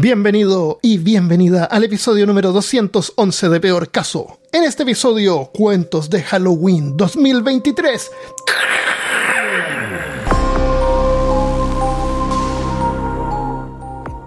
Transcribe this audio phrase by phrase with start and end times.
[0.00, 4.38] Bienvenido y bienvenida al episodio número 211 de Peor Caso.
[4.52, 8.12] En este episodio, cuentos de Halloween 2023.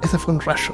[0.04, 0.74] Ese fue un rayo.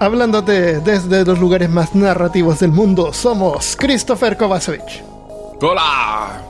[0.00, 5.04] Hablándote desde los lugares más narrativos del mundo, somos Christopher Kovacevic,
[5.62, 6.42] ¡Hola!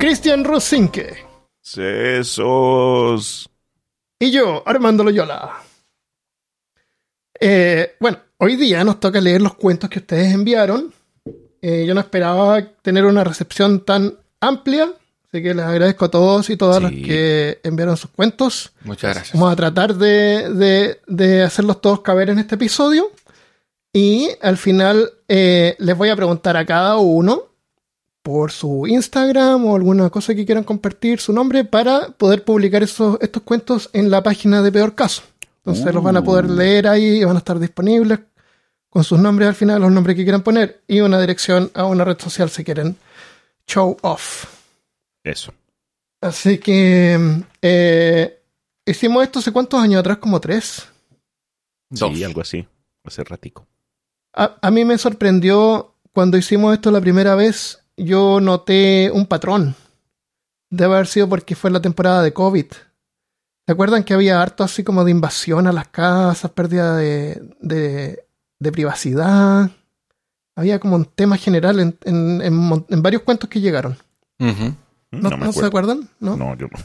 [0.00, 1.28] Christian Rusinke
[1.60, 3.51] Sesos.
[4.26, 5.50] Y yo, Armando Loyola.
[7.40, 10.92] Eh, bueno, hoy día nos toca leer los cuentos que ustedes enviaron.
[11.60, 14.84] Eh, yo no esperaba tener una recepción tan amplia,
[15.28, 16.82] así que les agradezco a todos y todas Sí.
[16.82, 18.72] las que enviaron sus cuentos.
[18.84, 19.34] Muchas gracias.
[19.34, 23.10] Vamos a tratar de, de- de hacerlos todos caber en este episodio.
[23.92, 27.51] Y al final eh, les voy a preguntar a cada uno
[28.22, 33.18] por su Instagram o alguna cosa que quieran compartir su nombre para poder publicar esos,
[33.20, 35.22] estos cuentos en la página de Peor Caso.
[35.64, 38.20] Entonces los van a poder leer ahí y van a estar disponibles
[38.88, 42.04] con sus nombres al final, los nombres que quieran poner y una dirección a una
[42.04, 42.96] red social si quieren
[43.66, 44.44] show off.
[45.24, 45.52] Eso.
[46.20, 48.42] Así que eh,
[48.84, 50.88] hicimos esto hace cuántos años atrás, como tres.
[51.90, 52.14] Dos.
[52.14, 52.66] Sí, algo así.
[53.04, 53.66] Hace ratico.
[54.34, 59.74] A, a mí me sorprendió cuando hicimos esto la primera vez, yo noté un patrón.
[60.70, 62.66] Debe haber sido porque fue la temporada de COVID.
[63.66, 68.24] ¿Se acuerdan que había harto así como de invasión a las casas, pérdida de, de,
[68.58, 69.70] de privacidad?
[70.56, 73.96] Había como un tema general en, en- en mon- en varios cuentos que llegaron.
[74.38, 74.52] ¿No,
[75.12, 76.08] No, me ¿no se acuerdan?
[76.20, 76.36] ¿No?
[76.36, 76.78] No, yo no.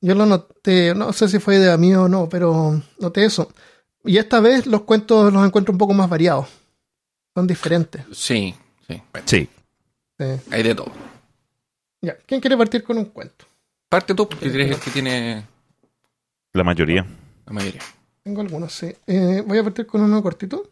[0.00, 3.50] Yo lo noté, no sé si fue idea mía o no, pero noté eso.
[4.04, 6.46] Y esta vez los cuentos los encuentro un poco más variados.
[7.34, 8.02] Son diferentes.
[8.12, 8.54] Sí,
[8.88, 9.02] sí.
[9.12, 9.48] Bueno, Sí.
[10.18, 10.24] Sí.
[10.50, 10.92] hay de todo.
[12.02, 13.44] Ya, ¿quién quiere partir con un cuento?
[13.88, 15.46] Parte tú, porque eres el que tiene
[16.52, 17.06] La mayoría.
[17.46, 17.80] la mayoría.
[18.22, 18.92] Tengo algunos, sí.
[19.06, 20.70] Eh, voy a partir con uno cortito.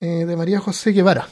[0.00, 1.26] eh, de María José Guevara.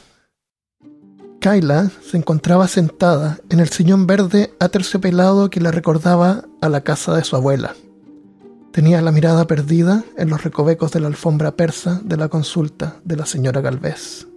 [1.39, 7.15] Kaila se encontraba sentada en el sillón verde aterciopelado que le recordaba a la casa
[7.15, 7.75] de su abuela.
[8.71, 13.17] Tenía la mirada perdida en los recovecos de la alfombra persa de la consulta de
[13.17, 14.27] la señora Galvez.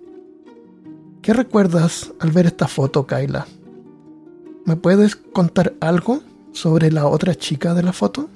[1.27, 3.49] ¿Qué recuerdas al ver esta foto, Kaila?
[4.65, 6.21] ¿Me puedes contar algo
[6.53, 8.31] sobre la otra chica de la foto?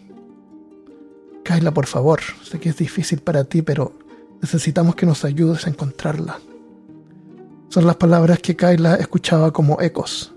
[1.44, 3.96] Kaila, por favor, sé que es difícil para ti, pero
[4.42, 6.40] necesitamos que nos ayudes a encontrarla.
[7.68, 10.34] Son las palabras que Kaila escuchaba como ecos,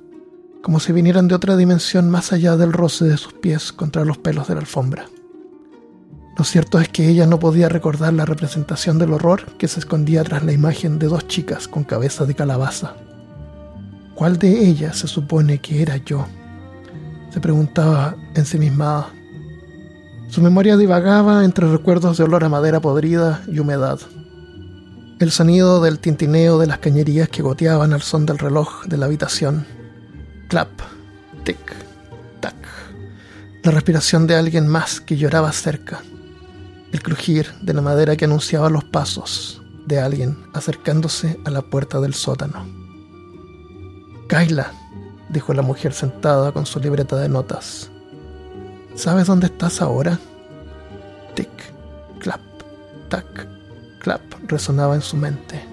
[0.62, 4.19] como si vinieran de otra dimensión más allá del roce de sus pies contra los
[4.19, 5.08] pelos de la alfombra.
[6.35, 10.23] Lo cierto es que ella no podía recordar la representación del horror que se escondía
[10.23, 12.95] tras la imagen de dos chicas con cabeza de calabaza.
[14.16, 16.25] ¿Cuál de ellas se supone que era yo?
[17.31, 19.09] Se preguntaba ensimismada.
[20.27, 24.00] Su memoria divagaba entre recuerdos de olor a madera podrida y humedad.
[25.19, 29.05] El sonido del tintineo de las cañerías que goteaban al son del reloj de la
[29.05, 29.65] habitación.
[30.47, 30.69] Clap,
[31.44, 31.75] tic,
[32.39, 32.55] tac.
[33.61, 36.01] La respiración de alguien más que lloraba cerca.
[36.94, 42.00] El crujir de la madera que anunciaba los pasos de alguien acercándose a la puerta
[42.00, 42.66] del sótano.
[44.28, 44.72] Kaila,
[45.30, 47.90] dijo la mujer sentada con su libreta de notas.
[48.96, 50.20] ¿Sabes dónde estás ahora?
[51.34, 51.50] Tic,
[52.20, 52.42] clap,
[53.10, 53.48] tac,
[54.00, 55.66] clap resonaba en su mente.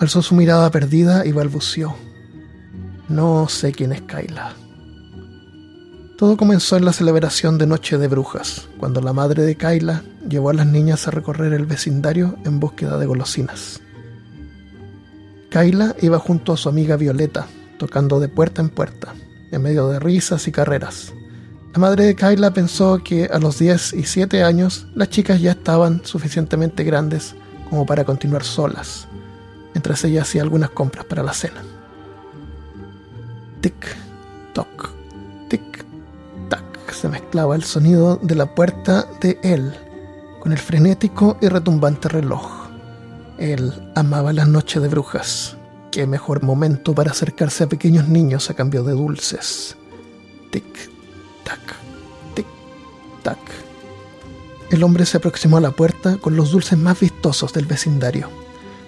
[0.00, 1.94] Alzó su mirada perdida y balbuceó.
[3.08, 4.63] No sé quién es Kaila.
[6.24, 10.48] Todo comenzó en la celebración de Noche de Brujas, cuando la madre de Kaila llevó
[10.48, 13.82] a las niñas a recorrer el vecindario en búsqueda de golosinas.
[15.50, 17.46] Kaila iba junto a su amiga Violeta,
[17.78, 19.12] tocando de puerta en puerta,
[19.50, 21.12] en medio de risas y carreras.
[21.74, 25.50] La madre de Kyla pensó que a los 10 y 7 años las chicas ya
[25.50, 27.34] estaban suficientemente grandes
[27.68, 29.08] como para continuar solas,
[29.74, 31.62] mientras ella hacía algunas compras para la cena.
[33.60, 33.94] Tic,
[34.54, 34.93] toc,
[37.04, 39.74] se mezclaba el sonido de la puerta de él
[40.40, 42.70] con el frenético y retumbante reloj.
[43.36, 45.58] Él amaba las noches de brujas.
[45.92, 49.76] Qué mejor momento para acercarse a pequeños niños a cambio de dulces.
[50.50, 50.64] Tic,
[51.44, 51.60] tac,
[52.34, 52.46] tic,
[53.22, 53.38] tac.
[54.70, 58.30] El hombre se aproximó a la puerta con los dulces más vistosos del vecindario.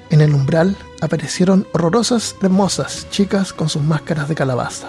[0.09, 4.89] En el umbral aparecieron horrorosas, hermosas chicas con sus máscaras de calabaza.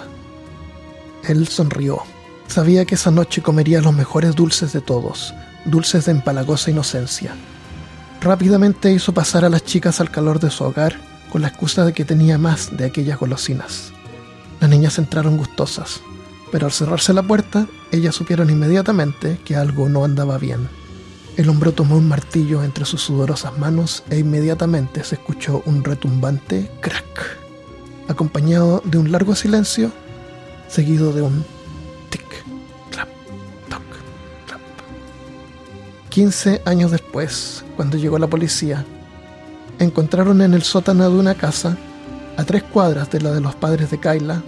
[1.24, 2.04] Él sonrió.
[2.48, 5.34] Sabía que esa noche comería los mejores dulces de todos,
[5.66, 7.36] dulces de empalagosa inocencia.
[8.22, 10.98] Rápidamente hizo pasar a las chicas al calor de su hogar
[11.30, 13.92] con la excusa de que tenía más de aquellas golosinas.
[14.60, 16.00] Las niñas entraron gustosas.
[16.50, 20.66] pero al cerrarse la puerta, ellas supieron inmediatamente que algo no andaba bien.
[21.36, 26.70] El hombre tomó un martillo entre sus sudorosas manos e inmediatamente se escuchó un retumbante
[26.80, 27.36] crack,
[28.08, 29.92] acompañado de un largo silencio,
[30.68, 31.44] seguido de un
[36.08, 38.84] 15 años después, cuando llegó la policía,
[39.78, 41.76] encontraron en el sótano de una casa,
[42.36, 44.42] a tres cuadras de la de los padres de Kyla,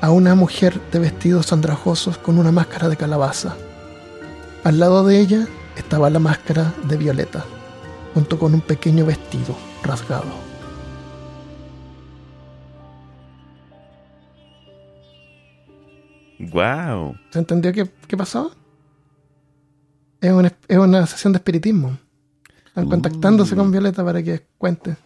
[0.00, 3.56] a una mujer de vestidos andrajosos con una máscara de calabaza.
[4.64, 7.44] Al lado de ella estaba la máscara de Violeta,
[8.14, 10.46] junto con un pequeño vestido rasgado.
[16.38, 17.16] ¡Wow!
[17.30, 18.52] ¿Se entendió qué, qué pasó?
[20.26, 21.98] Es una, es una sesión de espiritismo.
[22.66, 22.90] Están Uh.
[22.90, 24.96] contactándose con Violeta para que cuente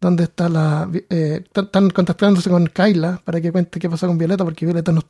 [0.00, 0.90] dónde está la...
[1.08, 5.02] eh, están- contactándose con Kyla para que cuente qué pasó con Violeta, porque Violeta no,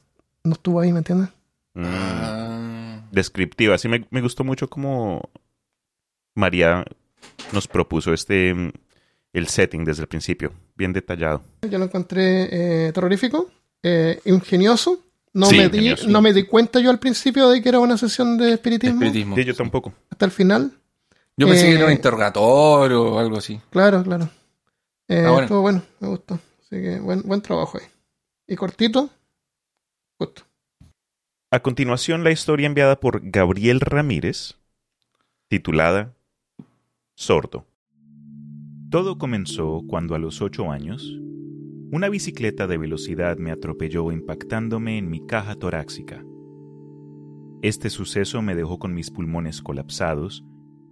[0.45, 1.31] no estuvo ahí, ¿me entiendes?
[1.75, 1.85] Mm.
[1.87, 3.77] Ah, Descriptiva.
[3.79, 5.31] Sí, me, me gustó mucho como
[6.35, 6.85] María
[7.53, 8.71] nos propuso este mm,
[9.33, 10.53] el setting desde el principio.
[10.77, 11.43] Bien detallado.
[11.69, 13.51] Yo lo encontré eh, terrorífico,
[13.83, 15.01] eh, ingenioso.
[15.35, 17.97] No, Sí, me di, no me di cuenta yo al principio de que era una
[17.97, 18.97] sesión de espiritismo.
[19.03, 19.35] espiritismo.
[19.37, 19.95] Sí, yo tampoco.
[20.11, 20.73] Hasta el final.
[21.37, 23.59] Yo pensé que era un Eh, interrogatorio o algo así.
[23.71, 24.29] Claro, claro.
[25.09, 25.41] Eh, Ah, bueno.
[25.43, 26.35] Estuvo bueno, me gustó.
[26.61, 27.87] Así que buen, buen trabajo ahí.
[28.47, 29.09] Y cortito,
[30.19, 30.43] justo.
[31.51, 34.57] A continuación, la historia enviada por Gabriel Ramírez,
[35.49, 36.13] titulada
[37.15, 37.67] Sordo.
[38.91, 41.11] Todo comenzó cuando a los ocho años,
[41.93, 46.25] una bicicleta de velocidad me atropelló impactándome en mi caja torácica.
[47.61, 50.43] Este suceso me dejó con mis pulmones colapsados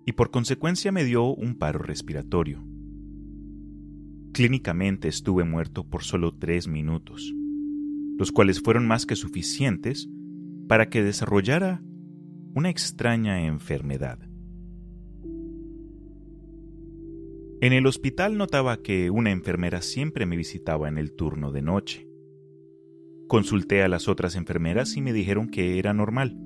[0.05, 2.63] y por consecuencia me dio un paro respiratorio.
[4.35, 7.35] Clínicamente estuve muerto por solo tres minutos,
[8.19, 10.07] los cuales fueron más que suficientes
[10.69, 11.83] para que desarrollara
[12.53, 14.30] una extraña enfermedad.
[17.63, 22.09] En el hospital notaba que una enfermera siempre me visitaba en el turno de noche.
[23.29, 26.39] Consulté a las otras enfermeras y me dijeron que era normal,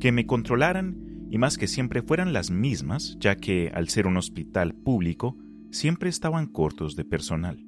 [0.00, 4.16] que me controlaran y más que siempre fueran las mismas, ya que al ser un
[4.16, 5.36] hospital público
[5.70, 7.64] siempre estaban cortos de personal.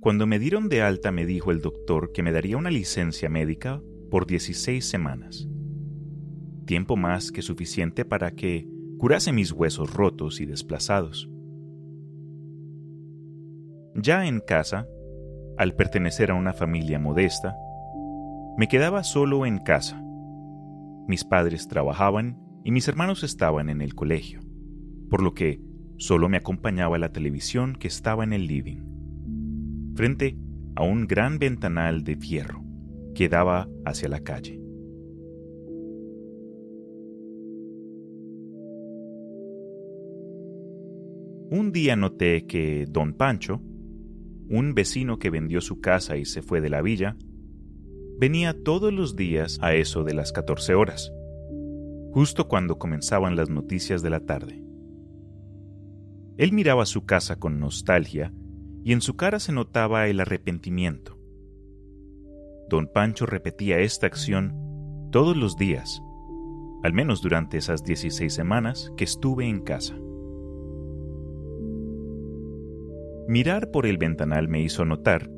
[0.00, 3.80] Cuando me dieron de alta me dijo el doctor que me daría una licencia médica
[4.10, 5.48] por 16 semanas.
[6.68, 8.68] Tiempo más que suficiente para que
[8.98, 11.30] curase mis huesos rotos y desplazados.
[13.94, 14.86] Ya en casa,
[15.56, 17.56] al pertenecer a una familia modesta,
[18.58, 20.04] me quedaba solo en casa.
[21.06, 24.42] Mis padres trabajaban y mis hermanos estaban en el colegio,
[25.08, 25.62] por lo que
[25.96, 28.82] solo me acompañaba la televisión que estaba en el living
[29.96, 30.36] frente
[30.76, 32.62] a un gran ventanal de fierro
[33.14, 34.57] que daba hacia la calle.
[41.50, 43.62] Un día noté que don Pancho,
[44.50, 47.16] un vecino que vendió su casa y se fue de la villa,
[48.18, 51.10] venía todos los días a eso de las 14 horas,
[52.12, 54.62] justo cuando comenzaban las noticias de la tarde.
[56.36, 58.34] Él miraba su casa con nostalgia
[58.84, 61.18] y en su cara se notaba el arrepentimiento.
[62.68, 64.54] Don Pancho repetía esta acción
[65.10, 66.02] todos los días,
[66.82, 69.98] al menos durante esas 16 semanas que estuve en casa.
[73.28, 75.30] Mirar por el ventanal me hizo notar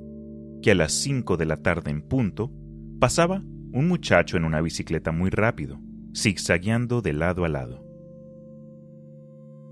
[0.63, 2.53] que a las 5 de la tarde en punto
[3.01, 3.43] pasaba
[3.73, 5.81] un muchacho en una bicicleta muy rápido,
[6.17, 7.85] zigzagueando de lado a lado.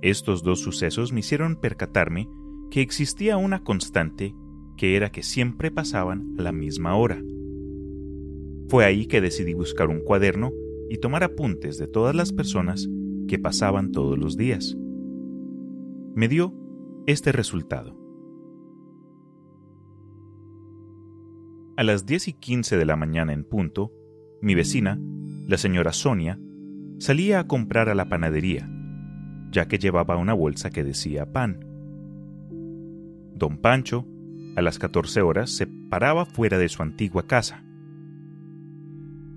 [0.03, 2.29] Estos dos sucesos me hicieron percatarme
[2.73, 4.35] que existía una constante
[4.77, 7.23] que era que siempre pasaban a la misma hora.
[8.69, 10.51] Fue ahí que decidí buscar un cuaderno
[10.91, 12.89] y tomar apuntes de todas las personas
[13.29, 14.77] que pasaban todos los días.
[16.17, 16.53] Me dio
[17.07, 17.98] este resultado.
[21.79, 23.93] A las 10 y 15 de la mañana en punto,
[24.43, 24.99] mi vecina,
[25.47, 26.37] la señora Sonia,
[26.99, 28.69] salía a comprar a la panadería,
[29.53, 31.65] ya que llevaba una bolsa que decía pan.
[33.33, 34.09] Don Pancho,
[34.57, 37.63] a las 14 horas, se paraba fuera de su antigua casa.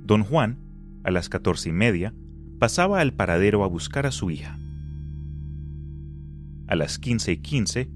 [0.03, 0.57] Don Juan,
[1.03, 2.15] a las 14 y media,
[2.57, 4.57] pasaba al paradero a buscar a su hija.
[6.65, 7.91] A las 15 y 15,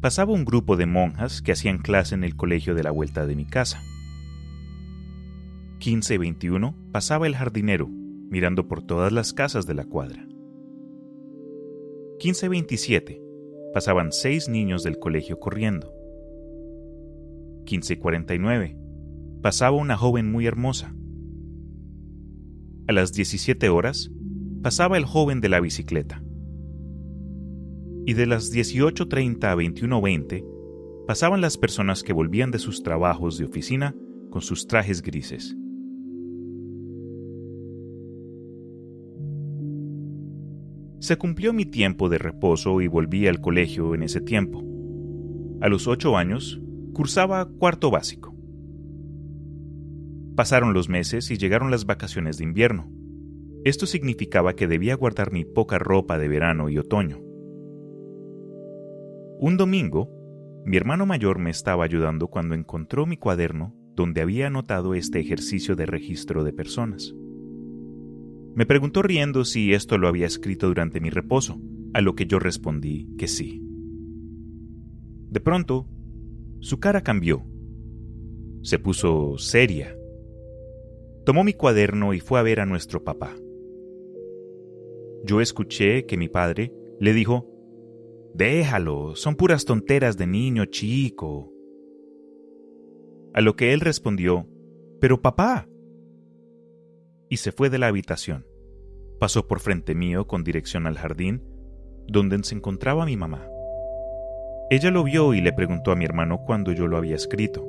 [0.00, 3.36] pasaba un grupo de monjas que hacían clase en el colegio de la vuelta de
[3.36, 3.82] mi casa.
[5.78, 10.26] 15 y 21, pasaba el jardinero, mirando por todas las casas de la cuadra.
[12.18, 13.22] 15 y 27,
[13.72, 15.92] pasaban seis niños del colegio corriendo.
[17.64, 18.76] 15.49,
[19.42, 20.94] pasaba una joven muy hermosa.
[22.88, 24.10] A las 17 horas,
[24.62, 26.22] pasaba el joven de la bicicleta.
[28.06, 33.44] Y de las 18.30 a 21.20, pasaban las personas que volvían de sus trabajos de
[33.44, 33.94] oficina
[34.30, 35.56] con sus trajes grises.
[41.00, 44.62] Se cumplió mi tiempo de reposo y volví al colegio en ese tiempo.
[45.60, 46.60] A los ocho años,
[46.92, 48.34] cursaba cuarto básico.
[50.36, 52.90] Pasaron los meses y llegaron las vacaciones de invierno.
[53.64, 57.29] Esto significaba que debía guardar mi poca ropa de verano y otoño.
[59.42, 60.10] Un domingo,
[60.66, 65.76] mi hermano mayor me estaba ayudando cuando encontró mi cuaderno donde había anotado este ejercicio
[65.76, 67.14] de registro de personas.
[68.54, 71.58] Me preguntó riendo si esto lo había escrito durante mi reposo,
[71.94, 73.62] a lo que yo respondí que sí.
[75.30, 75.88] De pronto,
[76.58, 77.42] su cara cambió.
[78.60, 79.96] Se puso seria.
[81.24, 83.34] Tomó mi cuaderno y fue a ver a nuestro papá.
[85.24, 87.50] Yo escuché que mi padre le dijo,
[88.34, 91.52] Déjalo, son puras tonteras de niño chico.
[93.34, 94.46] A lo que él respondió,
[95.00, 95.66] Pero papá,
[97.30, 98.44] y se fue de la habitación.
[99.18, 101.42] Pasó por frente mío con dirección al jardín,
[102.06, 103.48] donde se encontraba mi mamá.
[104.68, 107.66] Ella lo vio y le preguntó a mi hermano cuándo yo lo había escrito.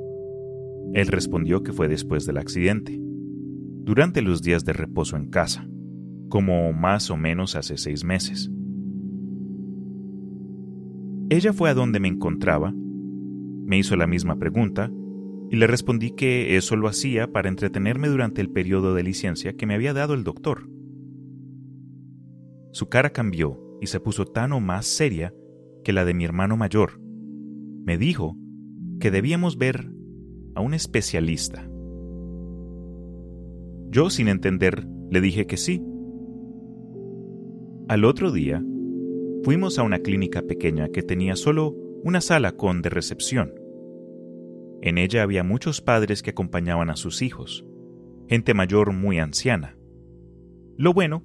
[0.94, 5.66] Él respondió que fue después del accidente, durante los días de reposo en casa,
[6.28, 8.50] como más o menos hace seis meses.
[11.32, 14.92] Ella fue a donde me encontraba, me hizo la misma pregunta
[15.48, 19.64] y le respondí que eso lo hacía para entretenerme durante el periodo de licencia que
[19.64, 20.68] me había dado el doctor.
[22.72, 25.32] Su cara cambió y se puso tan o más seria
[25.82, 27.00] que la de mi hermano mayor.
[27.00, 28.36] Me dijo
[29.00, 29.90] que debíamos ver
[30.54, 31.66] a un especialista.
[33.88, 35.82] Yo, sin entender, le dije que sí.
[37.88, 38.62] Al otro día,
[39.44, 43.54] fuimos a una clínica pequeña que tenía solo una sala con de recepción.
[44.80, 47.64] En ella había muchos padres que acompañaban a sus hijos,
[48.28, 49.76] gente mayor muy anciana.
[50.76, 51.24] Lo bueno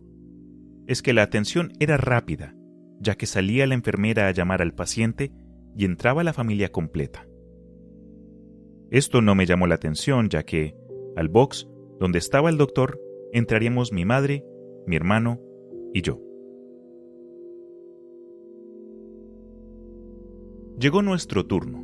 [0.87, 2.55] es que la atención era rápida,
[2.99, 5.31] ya que salía la enfermera a llamar al paciente
[5.75, 7.27] y entraba la familia completa.
[8.89, 10.75] Esto no me llamó la atención, ya que,
[11.15, 11.67] al box
[11.99, 12.99] donde estaba el doctor,
[13.33, 14.45] entraríamos mi madre,
[14.85, 15.41] mi hermano
[15.93, 16.26] y yo.
[20.79, 21.83] Llegó nuestro turno.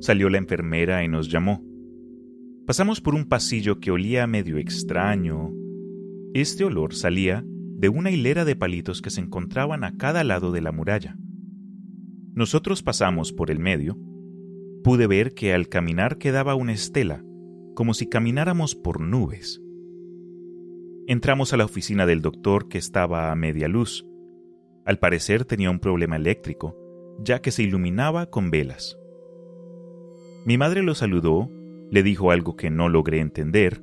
[0.00, 1.64] Salió la enfermera y nos llamó.
[2.64, 5.52] Pasamos por un pasillo que olía medio extraño.
[6.32, 10.60] Este olor salía de una hilera de palitos que se encontraban a cada lado de
[10.60, 11.16] la muralla.
[12.32, 13.98] Nosotros pasamos por el medio.
[14.84, 17.24] Pude ver que al caminar quedaba una estela,
[17.74, 19.60] como si camináramos por nubes.
[21.08, 24.06] Entramos a la oficina del doctor que estaba a media luz.
[24.84, 26.79] Al parecer tenía un problema eléctrico,
[27.22, 28.98] ya que se iluminaba con velas.
[30.44, 31.50] Mi madre lo saludó,
[31.90, 33.82] le dijo algo que no logré entender,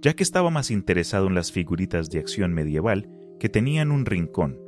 [0.00, 4.60] ya que estaba más interesado en las figuritas de acción medieval que tenían un rincón.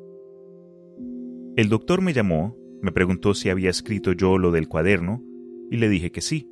[1.57, 5.23] El doctor me llamó, me preguntó si había escrito yo lo del cuaderno,
[5.71, 6.50] y le dije que sí.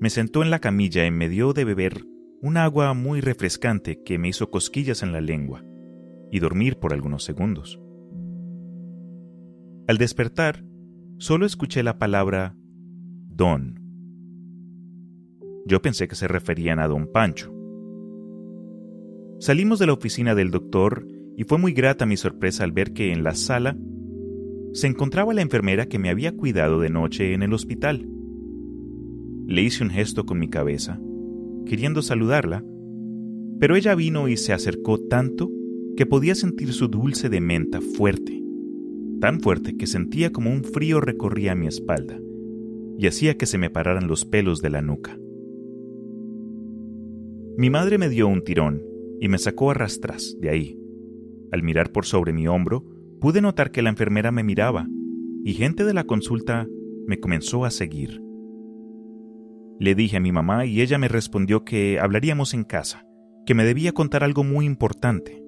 [0.00, 2.06] Me sentó en la camilla y me dio de beber
[2.40, 5.64] un agua muy refrescante que me hizo cosquillas en la lengua,
[6.32, 7.81] y dormir por algunos segundos.
[9.88, 10.64] Al despertar,
[11.18, 12.54] solo escuché la palabra
[13.28, 13.80] don.
[15.66, 17.52] Yo pensé que se referían a don Pancho.
[19.40, 23.12] Salimos de la oficina del doctor y fue muy grata mi sorpresa al ver que
[23.12, 23.76] en la sala
[24.72, 28.08] se encontraba la enfermera que me había cuidado de noche en el hospital.
[29.46, 31.00] Le hice un gesto con mi cabeza,
[31.66, 32.64] queriendo saludarla,
[33.58, 35.50] pero ella vino y se acercó tanto
[35.96, 38.41] que podía sentir su dulce de menta fuerte,
[39.22, 42.18] tan fuerte que sentía como un frío recorría mi espalda
[42.98, 45.16] y hacía que se me pararan los pelos de la nuca.
[47.56, 48.82] Mi madre me dio un tirón
[49.20, 50.76] y me sacó a rastras de ahí.
[51.52, 52.84] Al mirar por sobre mi hombro,
[53.20, 54.88] pude notar que la enfermera me miraba
[55.44, 56.66] y gente de la consulta
[57.06, 58.20] me comenzó a seguir.
[59.78, 63.06] Le dije a mi mamá y ella me respondió que hablaríamos en casa,
[63.46, 65.41] que me debía contar algo muy importante.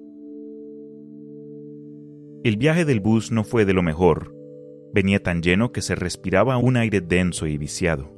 [2.45, 4.35] El viaje del bus no fue de lo mejor,
[4.93, 8.13] Venía tan lleno que se respiraba un aire denso y viciado.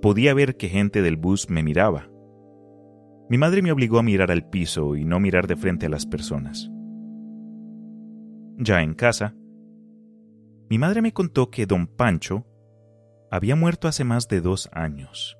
[0.00, 2.10] Podía ver que gente del bus me miraba.
[3.28, 6.06] Mi madre me obligó a mirar al piso y no mirar de frente a las
[6.06, 6.70] personas.
[8.56, 9.36] Ya en casa,
[10.70, 12.46] mi madre me contó que don Pancho
[13.30, 15.36] había muerto hace más de dos años.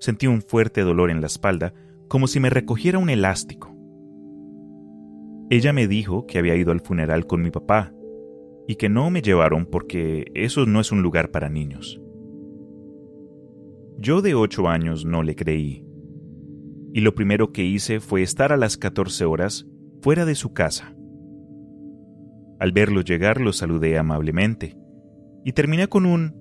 [0.00, 1.72] Sentí un fuerte dolor en la espalda,
[2.08, 3.79] como si me recogiera un elástico.
[5.50, 7.92] Ella me dijo que había ido al funeral con mi papá
[8.68, 12.00] y que no me llevaron porque eso no es un lugar para niños.
[13.98, 15.84] Yo de ocho años no le creí,
[16.92, 19.66] y lo primero que hice fue estar a las 14 horas
[20.00, 20.94] fuera de su casa.
[22.60, 24.76] Al verlo llegar lo saludé amablemente
[25.44, 26.38] y terminé con un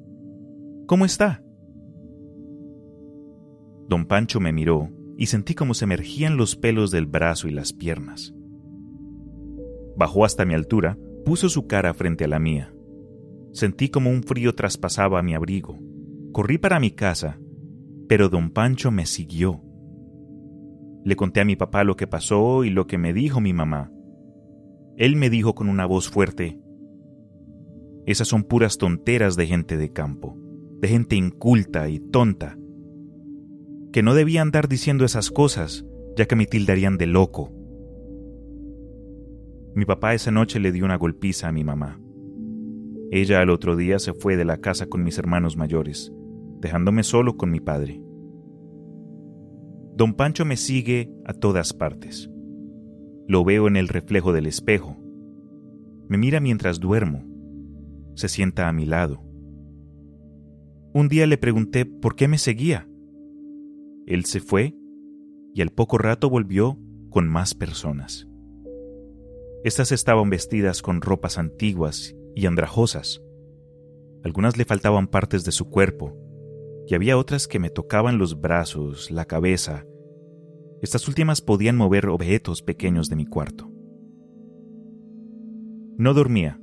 [0.86, 1.44] ¿Cómo está?
[3.88, 7.74] Don Pancho me miró y sentí como se emergían los pelos del brazo y las
[7.74, 8.36] piernas.
[9.96, 12.74] Bajó hasta mi altura, puso su cara frente a la mía.
[13.52, 15.78] Sentí como un frío traspasaba mi abrigo.
[16.32, 17.40] Corrí para mi casa,
[18.08, 19.62] pero don Pancho me siguió.
[21.04, 23.92] Le conté a mi papá lo que pasó y lo que me dijo mi mamá.
[24.98, 26.60] Él me dijo con una voz fuerte,
[28.10, 30.36] esas son puras tonteras de gente de campo,
[30.82, 32.58] de gente inculta y tonta,
[33.94, 35.86] que no debía andar diciendo esas cosas,
[36.18, 37.54] ya que me tildarían de loco.
[39.76, 42.00] Mi papá esa noche le dio una golpiza a mi mamá.
[43.12, 46.14] Ella al otro día se fue de la casa con mis hermanos mayores,
[46.60, 48.02] dejándome solo con mi padre.
[49.96, 52.30] Don Pancho me sigue a todas partes.
[53.28, 54.98] Lo veo en el reflejo del espejo.
[56.08, 57.26] Me mira mientras duermo.
[58.16, 59.24] Se sienta a mi lado.
[60.94, 62.88] Un día le pregunté por qué me seguía.
[64.06, 64.76] Él se fue
[65.54, 68.29] y al poco rato volvió con más personas.
[69.64, 73.22] Estas estaban vestidas con ropas antiguas y andrajosas.
[74.24, 76.18] Algunas le faltaban partes de su cuerpo,
[76.88, 79.86] y había otras que me tocaban los brazos, la cabeza.
[80.82, 83.70] Estas últimas podían mover objetos pequeños de mi cuarto.
[85.98, 86.62] No dormía,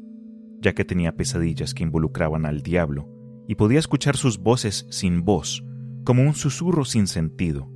[0.62, 3.10] ya que tenía pesadillas que involucraban al diablo,
[3.46, 5.62] y podía escuchar sus voces sin voz,
[6.02, 7.70] como un susurro sin sentido.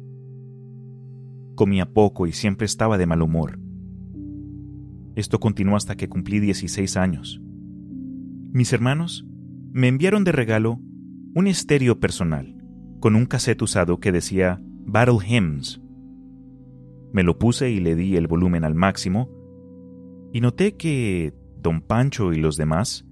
[1.57, 3.60] Comía poco y siempre estaba de mal humor.
[5.17, 7.41] Esto continuó hasta que cumplí 16 años.
[8.53, 9.27] Mis hermanos
[9.73, 10.81] me enviaron de regalo
[11.35, 12.57] un estéreo personal
[13.01, 15.81] con un cassette usado que decía Battle Hymns.
[17.13, 19.31] Me lo puse y le di el volumen al máximo
[20.33, 23.07] y noté que don Pancho y los demás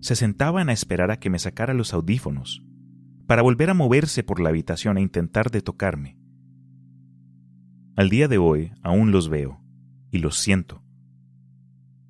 [0.00, 2.64] se sentaban a esperar a que me sacara los audífonos
[3.26, 6.18] para volver a moverse por la habitación e intentar de tocarme.
[7.96, 9.60] Al día de hoy aún los veo
[10.10, 10.83] y los siento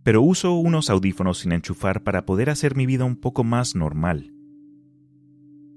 [0.05, 4.35] pero uso unos audífonos sin enchufar para poder hacer mi vida un poco más normal.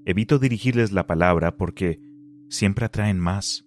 [0.04, 2.00] Evito dirigirles la palabra porque
[2.50, 3.66] siempre atraen más.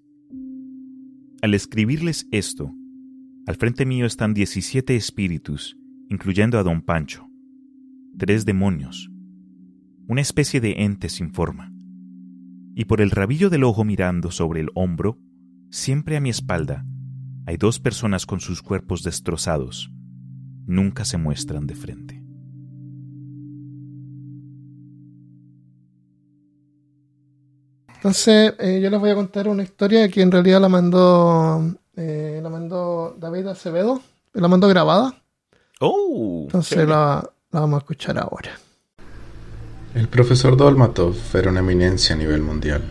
[1.42, 2.74] Al escribirles esto,
[3.48, 5.78] al frente mío están 17 espíritus,
[6.10, 7.28] incluyendo a don Pancho,
[8.20, 9.12] tres demonios,
[10.08, 11.74] una especie de ente sin forma.
[12.76, 15.20] Y por el rabillo del ojo mirando sobre el hombro,
[15.72, 16.86] siempre a mi espalda,
[17.48, 19.92] hay dos personas con sus cuerpos destrozados,
[20.72, 22.22] nunca se muestran de frente.
[27.96, 32.40] Entonces, eh, yo les voy a contar una historia que en realidad la mandó, eh,
[32.42, 34.02] la mandó David Acevedo,
[34.34, 35.22] la mandó grabada.
[35.80, 38.58] Oh, Entonces la, la vamos a escuchar ahora.
[39.94, 42.82] El profesor Dolmatov era una eminencia a nivel mundial.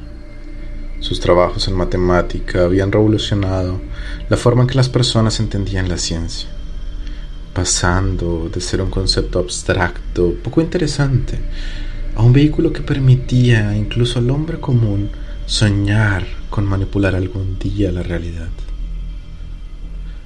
[1.01, 3.81] Sus trabajos en matemática habían revolucionado
[4.29, 6.51] la forma en que las personas entendían la ciencia
[7.53, 11.39] pasando de ser un concepto abstracto, poco interesante,
[12.15, 15.11] a un vehículo que permitía incluso al hombre común
[15.47, 18.49] soñar con manipular algún día la realidad.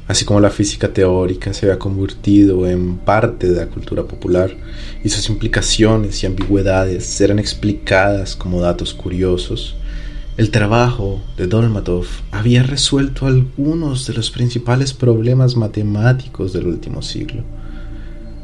[0.07, 4.55] Así como la física teórica se había convertido en parte de la cultura popular
[5.03, 9.77] y sus implicaciones y ambigüedades eran explicadas como datos curiosos,
[10.37, 17.45] el trabajo de Dolmatov había resuelto algunos de los principales problemas matemáticos del último siglo,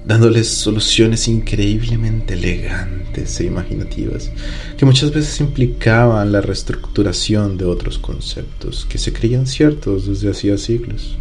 [0.07, 4.31] dándoles soluciones increíblemente elegantes e imaginativas,
[4.79, 10.59] que muchas veces implicaban la reestructuración de otros conceptos que se creían ciertos desde hacía
[10.59, 11.19] siglos.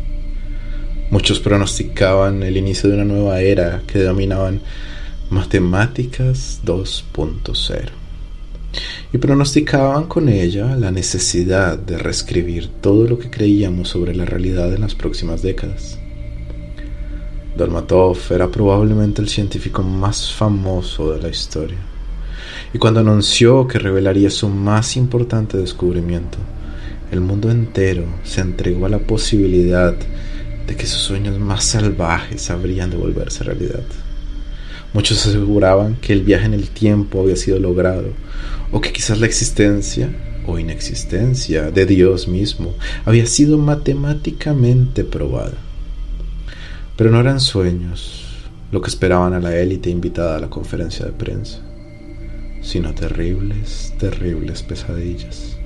[1.09, 4.61] Muchos pronosticaban el inicio de una nueva era que denominaban
[5.31, 7.98] Matemáticas 2.0
[9.11, 14.73] y pronosticaban con ella la necesidad de reescribir todo lo que creíamos sobre la realidad
[14.73, 15.97] en las próximas décadas.
[17.57, 21.77] Dolmatov era probablemente el científico más famoso de la historia,
[22.73, 26.37] y cuando anunció que revelaría su más importante descubrimiento,
[27.11, 29.95] el mundo entero se entregó a la posibilidad
[30.67, 33.83] de que sus sueños más salvajes habrían de volverse realidad.
[34.93, 38.09] Muchos aseguraban que el viaje en el tiempo había sido logrado,
[38.71, 40.09] o que quizás la existencia
[40.45, 42.73] o inexistencia de Dios mismo
[43.05, 45.57] había sido matemáticamente probada.
[46.95, 48.25] Pero no eran sueños
[48.71, 51.59] lo que esperaban a la élite invitada a la conferencia de prensa,
[52.61, 55.57] sino terribles, terribles pesadillas.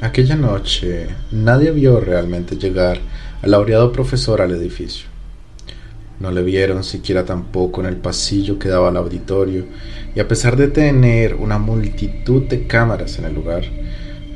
[0.00, 2.98] Aquella noche nadie vio realmente llegar
[3.42, 5.13] al laureado profesor al edificio.
[6.24, 9.66] No le vieron siquiera tampoco en el pasillo que daba al auditorio,
[10.16, 13.64] y a pesar de tener una multitud de cámaras en el lugar,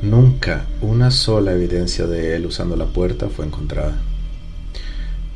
[0.03, 3.99] nunca una sola evidencia de él usando la puerta fue encontrada.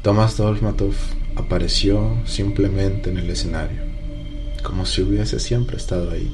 [0.04, 0.94] Tomás Dolmatov
[1.36, 3.82] apareció simplemente en el escenario,
[4.62, 6.32] como si hubiese siempre estado ahí,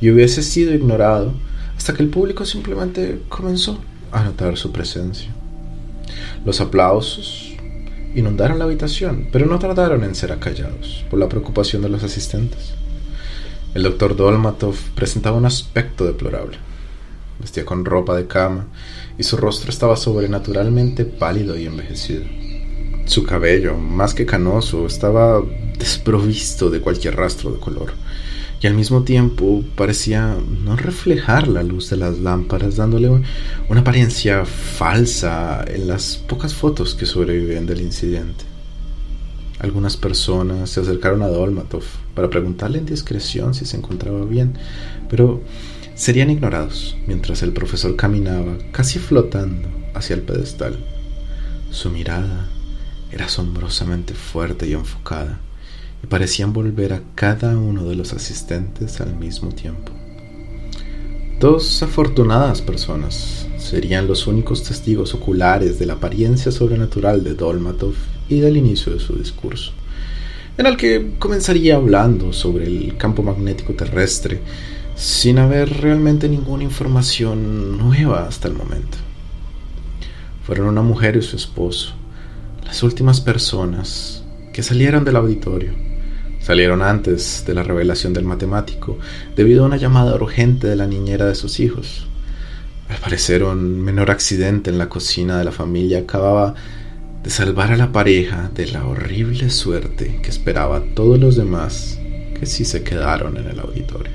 [0.00, 1.32] y hubiese sido ignorado
[1.76, 3.78] hasta que el público simplemente comenzó
[4.10, 5.30] a notar su presencia.
[6.44, 7.49] Los aplausos
[8.14, 12.74] inundaron la habitación, pero no tardaron en ser acallados por la preocupación de los asistentes.
[13.74, 16.58] El doctor Dolmatov presentaba un aspecto deplorable.
[17.38, 18.66] Vestía con ropa de cama
[19.16, 22.24] y su rostro estaba sobrenaturalmente pálido y envejecido.
[23.06, 25.42] Su cabello, más que canoso, estaba
[25.78, 27.92] desprovisto de cualquier rastro de color
[28.62, 33.08] y al mismo tiempo parecía no reflejar la luz de las lámparas, dándole
[33.68, 38.44] una apariencia falsa en las pocas fotos que sobreviven del incidente.
[39.60, 44.58] Algunas personas se acercaron a Dolmatov para preguntarle en discreción si se encontraba bien,
[45.08, 45.42] pero
[45.94, 50.78] serían ignorados mientras el profesor caminaba casi flotando hacia el pedestal.
[51.70, 52.48] Su mirada
[53.10, 55.40] era asombrosamente fuerte y enfocada
[56.02, 59.92] y parecían volver a cada uno de los asistentes al mismo tiempo.
[61.40, 67.94] Dos afortunadas personas serían los únicos testigos oculares de la apariencia sobrenatural de Dolmatov
[68.28, 69.72] y del inicio de su discurso,
[70.58, 74.42] en el que comenzaría hablando sobre el campo magnético terrestre
[74.96, 78.98] sin haber realmente ninguna información nueva hasta el momento.
[80.44, 81.94] Fueron una mujer y su esposo,
[82.66, 85.89] las últimas personas que salieron del auditorio
[86.40, 88.98] Salieron antes de la revelación del matemático,
[89.36, 92.06] debido a una llamada urgente de la niñera de sus hijos.
[92.88, 96.54] Al parecer, un menor accidente en la cocina de la familia acababa
[97.22, 101.98] de salvar a la pareja de la horrible suerte que esperaba a todos los demás
[102.38, 104.12] que sí se quedaron en el auditorio.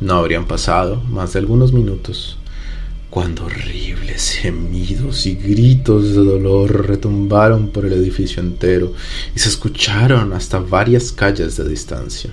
[0.00, 2.37] No habrían pasado más de algunos minutos
[3.10, 8.92] cuando horribles gemidos y gritos de dolor retumbaron por el edificio entero
[9.34, 12.30] y se escucharon hasta varias calles de distancia.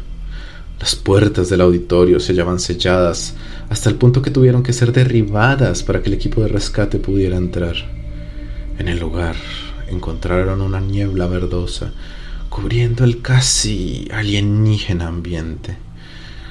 [0.79, 3.35] Las puertas del auditorio se hallaban selladas
[3.69, 7.37] hasta el punto que tuvieron que ser derribadas para que el equipo de rescate pudiera
[7.37, 7.75] entrar.
[8.77, 9.35] En el lugar
[9.89, 11.93] encontraron una niebla verdosa
[12.49, 15.77] cubriendo el casi alienígena ambiente.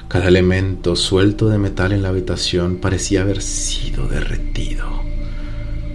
[0.07, 4.85] Cada elemento suelto de metal en la habitación parecía haber sido derretido,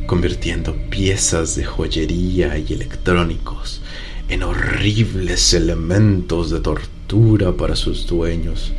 [0.07, 3.83] convirtiendo piezas de joyería y electrónicos
[4.29, 8.73] en horribles elementos de tortura para sus dueños,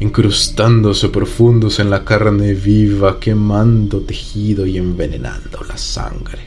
[0.00, 6.40] incrustándose profundos en la carne viva, quemando tejido y envenenando la sangre.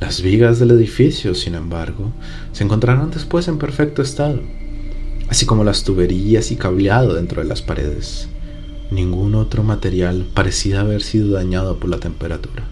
[0.00, 2.12] Las vigas del edificio, sin embargo,
[2.52, 4.40] se encontraron después en perfecto estado
[5.28, 8.28] así como las tuberías y cableado dentro de las paredes.
[8.90, 12.64] Ningún otro material parecía haber sido dañado por la temperatura.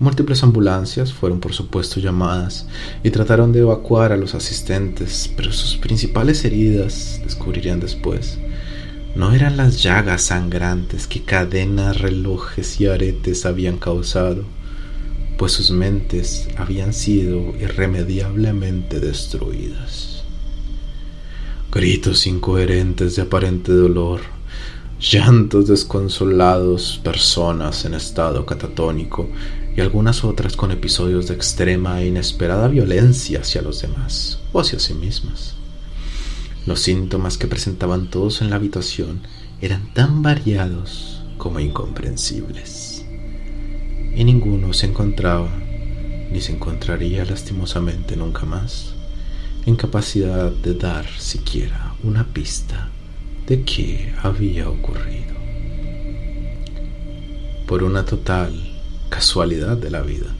[0.00, 2.66] Múltiples ambulancias fueron por supuesto llamadas
[3.02, 8.38] y trataron de evacuar a los asistentes, pero sus principales heridas, descubrirían después,
[9.16, 14.44] no eran las llagas sangrantes que cadenas, relojes y aretes habían causado,
[15.36, 20.07] pues sus mentes habían sido irremediablemente destruidas
[21.70, 24.22] gritos incoherentes de aparente dolor,
[24.98, 29.28] llantos desconsolados, personas en estado catatónico
[29.76, 34.78] y algunas otras con episodios de extrema e inesperada violencia hacia los demás o hacia
[34.78, 35.56] sí mismas.
[36.66, 39.20] Los síntomas que presentaban todos en la habitación
[39.60, 43.04] eran tan variados como incomprensibles.
[44.16, 45.50] Y ninguno se encontraba,
[46.32, 48.97] ni se encontraría lastimosamente nunca más
[49.68, 52.88] incapacidad de dar siquiera una pista
[53.46, 55.34] de qué había ocurrido.
[57.66, 58.52] Por una total
[59.10, 60.34] casualidad de la vida,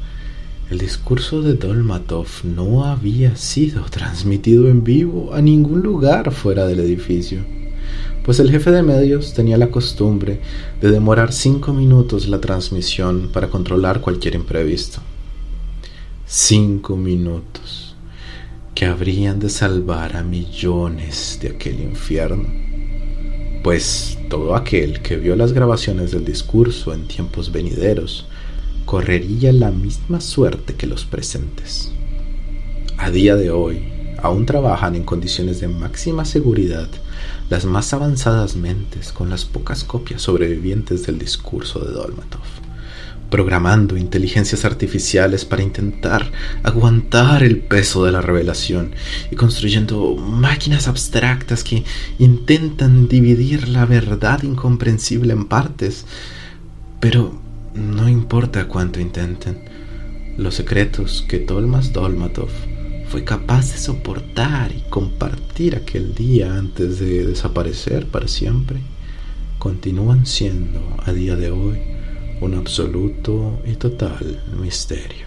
[0.70, 6.80] el discurso de Dolmatov no había sido transmitido en vivo a ningún lugar fuera del
[6.80, 7.40] edificio,
[8.24, 10.40] pues el jefe de medios tenía la costumbre
[10.80, 15.00] de demorar cinco minutos la transmisión para controlar cualquier imprevisto.
[16.26, 17.87] Cinco minutos
[18.78, 22.46] que habrían de salvar a millones de aquel infierno.
[23.64, 28.28] Pues todo aquel que vio las grabaciones del discurso en tiempos venideros
[28.84, 31.90] correría la misma suerte que los presentes.
[32.98, 33.82] A día de hoy,
[34.22, 36.88] aún trabajan en condiciones de máxima seguridad
[37.50, 42.42] las más avanzadas mentes con las pocas copias sobrevivientes del discurso de Dolmatov,
[43.30, 46.30] programando inteligencias artificiales para intentar
[46.62, 48.92] aguantar el peso de la revelación
[49.30, 51.84] y construyendo máquinas abstractas que
[52.18, 56.06] intentan dividir la verdad incomprensible en partes.
[57.00, 57.40] Pero
[57.74, 59.58] no importa cuánto intenten,
[60.36, 62.48] los secretos que Tolmas Dolmatov
[63.08, 68.80] fue capaz de soportar y compartir aquel día antes de desaparecer para siempre,
[69.58, 71.97] continúan siendo a día de hoy
[72.40, 75.26] un absoluto y total misterio.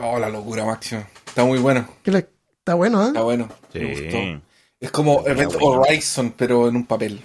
[0.00, 1.06] Oh, la locura máxima.
[1.26, 1.86] Está muy bueno.
[2.04, 3.08] Está bueno, ¿eh?
[3.08, 3.48] Está bueno.
[3.72, 3.78] Sí.
[3.78, 3.92] Me
[4.34, 4.46] gustó.
[4.80, 5.80] Es como Event bueno.
[5.80, 7.20] Horizon, pero en un papel.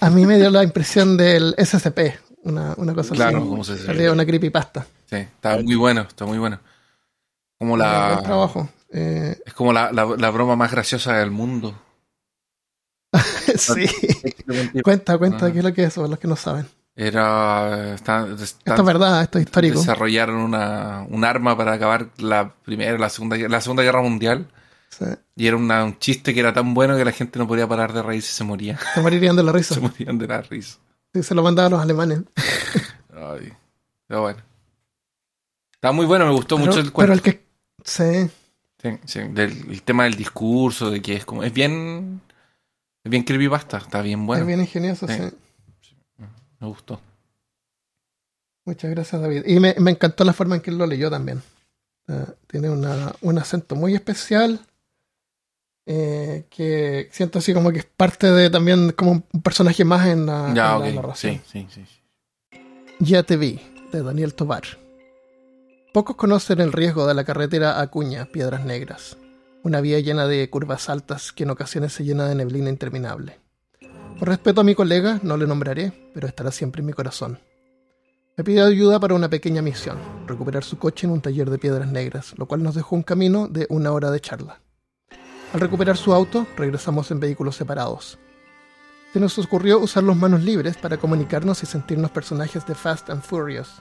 [0.00, 1.98] A mí me dio la impresión del SCP,
[2.44, 3.48] una, una cosa Claro, así.
[3.48, 4.86] como se Salía una creepypasta.
[5.10, 6.60] Sí, está muy bueno, está muy bueno.
[7.58, 8.20] Como Buen la.
[8.22, 8.68] trabajo.
[8.92, 11.74] Eh, Es como la, la, la broma más graciosa del mundo.
[13.56, 13.86] sí.
[14.82, 15.52] Cuenta, cuenta Ah.
[15.52, 16.66] qué es lo que es eso, para los que no saben.
[17.00, 17.94] Era.
[17.94, 19.78] está- está- Esto es verdad, esto es histórico.
[19.78, 24.48] desarrollaron una, un arma para acabar la primera, la segunda, la segunda guerra mundial.
[24.90, 25.04] Sí.
[25.36, 27.92] Y era una- un chiste que era tan bueno que la gente no podía parar
[27.92, 28.78] de reírse y se moría.
[28.94, 29.74] Se morirían de la risa.
[29.76, 30.78] Se morían de la risa.
[31.14, 32.20] Sí, se lo mandaba a los alemanes.
[33.14, 33.52] Ay,
[34.08, 34.42] pero bueno.
[35.74, 37.12] Está muy bueno, me gustó Pero, mucho el pero cuento.
[37.14, 37.44] el que.
[37.84, 38.30] Sí.
[38.82, 41.44] Sí, sí, del, el tema del discurso, de que es como.
[41.44, 42.20] Es bien.
[43.04, 44.42] Es bien creepypasta, está bien bueno.
[44.42, 45.14] Es bien ingenioso, Sí.
[46.60, 47.00] Me gustó.
[48.64, 49.44] Muchas gracias, David.
[49.46, 51.42] Y me, me encantó la forma en que él lo leyó también.
[52.08, 54.60] Eh, tiene una- un acento muy especial.
[55.90, 60.26] eh, que siento así como que es parte de también como un personaje más en
[60.26, 60.94] la, ya, en la ok.
[60.96, 61.40] narración.
[61.50, 62.60] Sí, sí, sí.
[62.98, 63.58] Ya te vi,
[63.90, 64.64] de Daniel Tobar.
[65.94, 69.16] Pocos conocen el riesgo de la carretera Acuña, Piedras Negras,
[69.62, 73.38] una vía llena de curvas altas que en ocasiones se llena de neblina interminable.
[74.18, 77.38] Por respeto a mi colega, no le nombraré, pero estará siempre en mi corazón.
[78.36, 81.88] Me pidió ayuda para una pequeña misión, recuperar su coche en un taller de piedras
[81.88, 84.60] negras, lo cual nos dejó un camino de una hora de charla.
[85.52, 88.18] Al recuperar su auto, regresamos en vehículos separados.
[89.12, 93.22] Se nos ocurrió usar las manos libres para comunicarnos y sentirnos personajes de Fast and
[93.22, 93.80] Furious.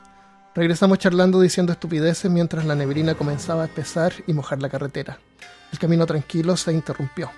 [0.53, 5.17] Regresamos charlando diciendo estupideces mientras la neblina comenzaba a espesar y mojar la carretera.
[5.71, 7.31] El camino tranquilo se interrumpió.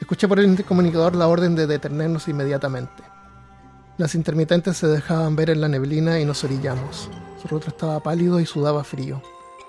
[0.00, 3.02] Escuché por el intercomunicador la orden de detenernos inmediatamente.
[3.96, 7.08] Las intermitentes se dejaban ver en la neblina y nos orillamos.
[7.40, 9.22] Su rostro estaba pálido y sudaba frío.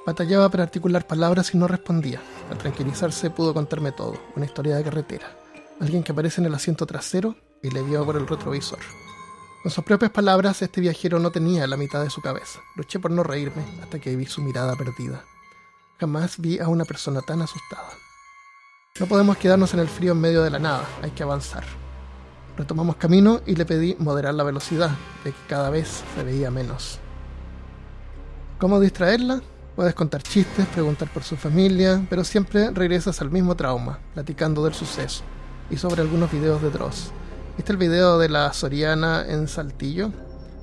[0.05, 2.21] Batallaba para articular palabras y no respondía.
[2.49, 5.27] Al tranquilizarse pudo contarme todo, una historia de carretera.
[5.79, 8.79] Alguien que aparece en el asiento trasero y le vio por el retrovisor.
[9.63, 12.59] Con sus propias palabras, este viajero no tenía la mitad de su cabeza.
[12.75, 15.23] Luché por no reírme hasta que vi su mirada perdida.
[15.99, 17.89] Jamás vi a una persona tan asustada.
[18.97, 21.65] No podemos quedarnos en el frío en medio de la nada, hay que avanzar.
[22.55, 24.89] Retomamos camino y le pedí moderar la velocidad,
[25.25, 26.99] de que cada vez se veía menos.
[28.57, 29.41] ¿Cómo distraerla?
[29.75, 34.73] Puedes contar chistes, preguntar por su familia, pero siempre regresas al mismo trauma, platicando del
[34.73, 35.25] suceso
[35.69, 37.11] y sobre algunos videos de Dross.
[37.57, 40.13] ¿Viste el video de la Soriana en Saltillo?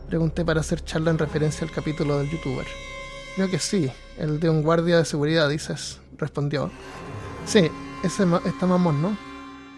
[0.08, 2.66] Pregunté para hacer charla en referencia al capítulo del youtuber.
[3.36, 6.70] Creo que sí, el de un guardia de seguridad, dices, respondió.
[7.44, 7.70] Sí,
[8.02, 9.16] ese está mamón, ¿no?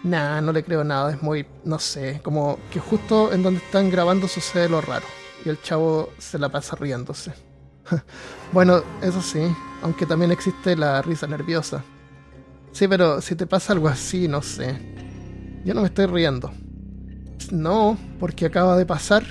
[0.03, 3.89] Nah, no le creo nada, es muy, no sé, como que justo en donde están
[3.89, 5.05] grabando sucede lo raro.
[5.43, 7.33] Y el chavo se la pasa riéndose.
[8.51, 9.41] bueno, eso sí,
[9.81, 11.83] aunque también existe la risa nerviosa.
[12.71, 14.77] Sí, pero si te pasa algo así, no sé.
[15.63, 16.51] Yo no me estoy riendo.
[17.51, 19.23] No, porque acaba de pasar.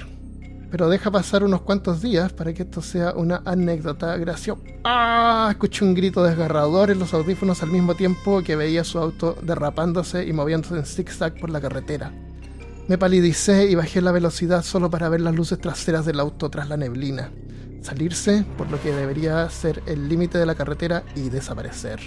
[0.75, 4.61] Pero deja pasar unos cuantos días para que esto sea una anécdota graciosa.
[4.83, 5.47] ¡Ah!
[5.49, 10.27] Escuché un grito desgarrador en los audífonos al mismo tiempo que veía su auto derrapándose
[10.27, 12.11] y moviéndose en zigzag por la carretera.
[12.89, 16.69] Me palidicé y bajé la velocidad solo para ver las luces traseras del auto tras
[16.69, 17.31] la neblina.
[17.81, 22.01] Salirse por lo que debería ser el límite de la carretera y desaparecer.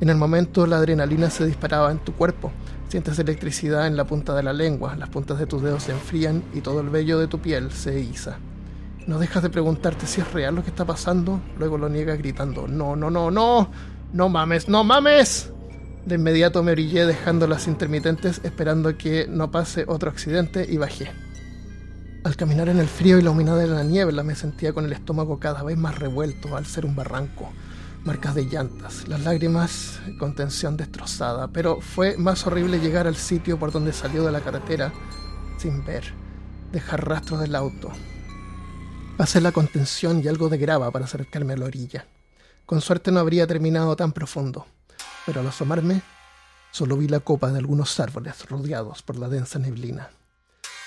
[0.00, 2.50] En el momento la adrenalina se disparaba en tu cuerpo.
[2.88, 6.42] Sientes electricidad en la punta de la lengua, las puntas de tus dedos se enfrían
[6.54, 8.38] y todo el vello de tu piel se eriza.
[9.06, 12.66] No dejas de preguntarte si es real lo que está pasando, luego lo niegas gritando,
[12.66, 13.70] no, no, no, no,
[14.12, 15.52] no mames, no mames.
[16.06, 21.10] De inmediato me orillé dejando las intermitentes esperando que no pase otro accidente y bajé.
[22.24, 25.38] Al caminar en el frío y la de la niebla me sentía con el estómago
[25.38, 27.50] cada vez más revuelto al ser un barranco.
[28.04, 33.58] Marcas de llantas, las lágrimas con tensión destrozada, pero fue más horrible llegar al sitio
[33.58, 34.92] por donde salió de la carretera
[35.58, 36.04] sin ver,
[36.72, 37.90] dejar rastros del auto.
[39.16, 42.06] Pasé la contención y algo de grava para acercarme a la orilla.
[42.64, 44.66] Con suerte no habría terminado tan profundo,
[45.26, 46.02] pero al asomarme
[46.70, 50.10] solo vi la copa de algunos árboles rodeados por la densa neblina.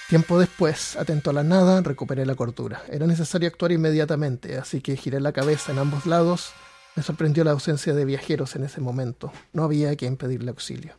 [0.10, 2.84] Tiempo después, atento a la nada, recuperé la cordura.
[2.90, 6.54] Era necesario actuar inmediatamente, así que giré la cabeza en ambos lados.
[6.96, 9.32] Me sorprendió la ausencia de viajeros en ese momento.
[9.52, 10.94] No había que impedirle auxilio.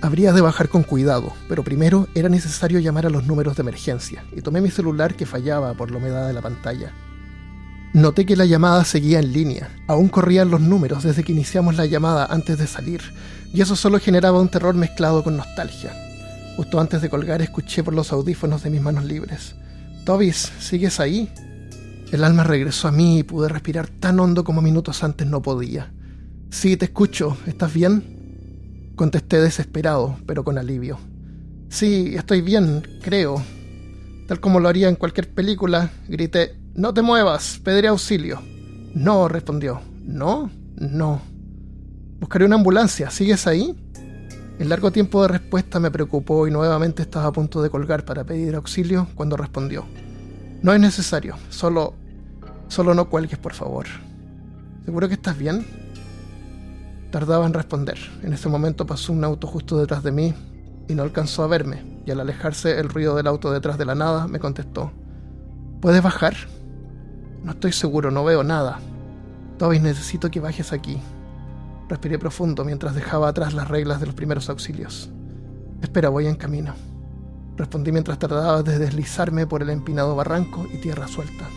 [0.00, 4.24] Habría de bajar con cuidado, pero primero era necesario llamar a los números de emergencia,
[4.34, 6.92] y tomé mi celular que fallaba por la humedad de la pantalla.
[7.92, 9.70] Noté que la llamada seguía en línea.
[9.86, 13.02] Aún corrían los números desde que iniciamos la llamada antes de salir,
[13.52, 15.92] y eso solo generaba un terror mezclado con nostalgia.
[16.56, 19.54] Justo antes de colgar escuché por los audífonos de mis manos libres.
[20.04, 21.30] Tobis, ¿sigues ahí?
[22.14, 25.92] El alma regresó a mí y pude respirar tan hondo como minutos antes no podía.
[26.48, 27.36] Sí, te escucho.
[27.44, 28.92] ¿Estás bien?
[28.94, 31.00] Contesté desesperado, pero con alivio.
[31.70, 33.42] Sí, estoy bien, creo.
[34.28, 38.40] Tal como lo haría en cualquier película, grité, No te muevas, pediré auxilio.
[38.94, 39.80] No, respondió.
[40.04, 40.52] ¿No?
[40.76, 41.20] No.
[42.20, 43.10] Buscaré una ambulancia.
[43.10, 43.74] ¿Sigues ahí?
[44.60, 48.22] El largo tiempo de respuesta me preocupó y nuevamente estaba a punto de colgar para
[48.22, 49.84] pedir auxilio cuando respondió.
[50.62, 52.03] No es necesario, solo...
[52.74, 53.86] solo no cuelgues, por favor.
[54.84, 55.64] ¿Seguro que estás bien?
[57.12, 57.96] Tardaba en responder.
[58.24, 60.34] En ese momento pasó un auto justo detrás de mí
[60.88, 63.94] y no alcanzó a verme, y al alejarse el ruido del auto detrás de la
[63.94, 64.90] nada me contestó.
[65.80, 66.34] ¿Puedes bajar?
[67.44, 68.80] No estoy seguro, no veo nada.
[69.56, 71.00] Toby, necesito que bajes aquí.
[71.88, 75.10] Respiré profundo mientras dejaba atrás las reglas de los primeros auxilios.
[75.80, 76.74] Espera, voy en camino.
[77.56, 81.48] Respondí mientras trataba de deslizarme por el empinado barranco y tierra suelta.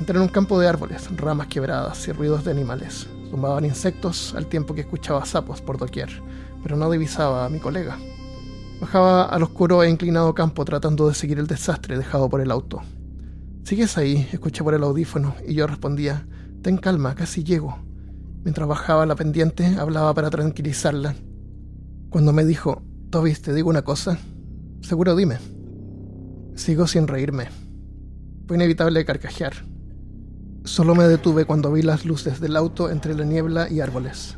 [0.00, 3.06] Entré en un campo de árboles, ramas quebradas y ruidos de animales.
[3.30, 6.08] Zumbaban insectos al tiempo que escuchaba sapos por doquier,
[6.62, 7.98] pero no divisaba a mi colega.
[8.80, 12.80] Bajaba al oscuro e inclinado campo tratando de seguir el desastre dejado por el auto.
[13.62, 14.26] ¿Sigues ahí?
[14.32, 16.26] Escuché por el audífono y yo respondía,
[16.62, 17.78] Ten calma, casi llego.
[18.42, 21.14] Mientras bajaba la pendiente, hablaba para tranquilizarla.
[22.08, 24.18] Cuando me dijo, Tobis, te digo una cosa.
[24.80, 25.36] Seguro dime.
[26.54, 27.48] Sigo sin reírme.
[28.46, 29.52] Fue inevitable carcajear.
[30.64, 34.36] Solo me detuve cuando vi las luces del auto entre la niebla y árboles.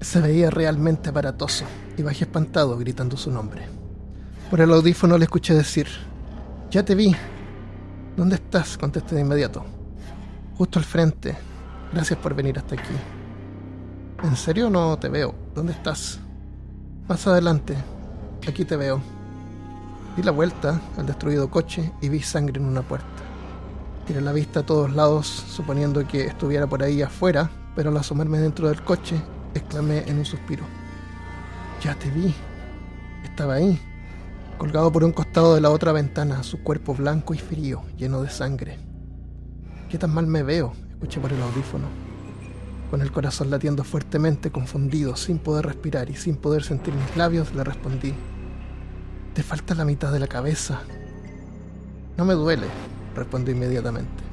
[0.00, 1.64] Se veía realmente aparatoso
[1.96, 3.62] y bajé espantado gritando su nombre.
[4.50, 5.86] Por el audífono le escuché decir,
[6.70, 7.16] Ya te vi.
[8.16, 8.76] ¿Dónde estás?
[8.76, 9.64] contesté de inmediato.
[10.56, 11.34] Justo al frente.
[11.92, 12.94] Gracias por venir hasta aquí.
[14.22, 15.34] ¿En serio no te veo?
[15.54, 16.20] ¿Dónde estás?
[17.08, 17.74] Más adelante.
[18.46, 19.00] Aquí te veo.
[20.14, 23.27] Di la vuelta al destruido coche y vi sangre en una puerta.
[24.08, 28.38] Tiré la vista a todos lados, suponiendo que estuviera por ahí afuera, pero al asomarme
[28.38, 29.20] dentro del coche,
[29.52, 30.64] exclamé en un suspiro.
[31.82, 32.34] Ya te vi.
[33.22, 33.78] Estaba ahí,
[34.56, 38.30] colgado por un costado de la otra ventana, su cuerpo blanco y frío, lleno de
[38.30, 38.78] sangre.
[39.90, 40.72] ¿Qué tan mal me veo?
[40.88, 41.88] Escuché por el audífono.
[42.90, 47.54] Con el corazón latiendo fuertemente, confundido, sin poder respirar y sin poder sentir mis labios,
[47.54, 48.14] le respondí.
[49.34, 50.80] Te falta la mitad de la cabeza.
[52.16, 52.68] No me duele,
[53.18, 54.24] respondió inmediatamente.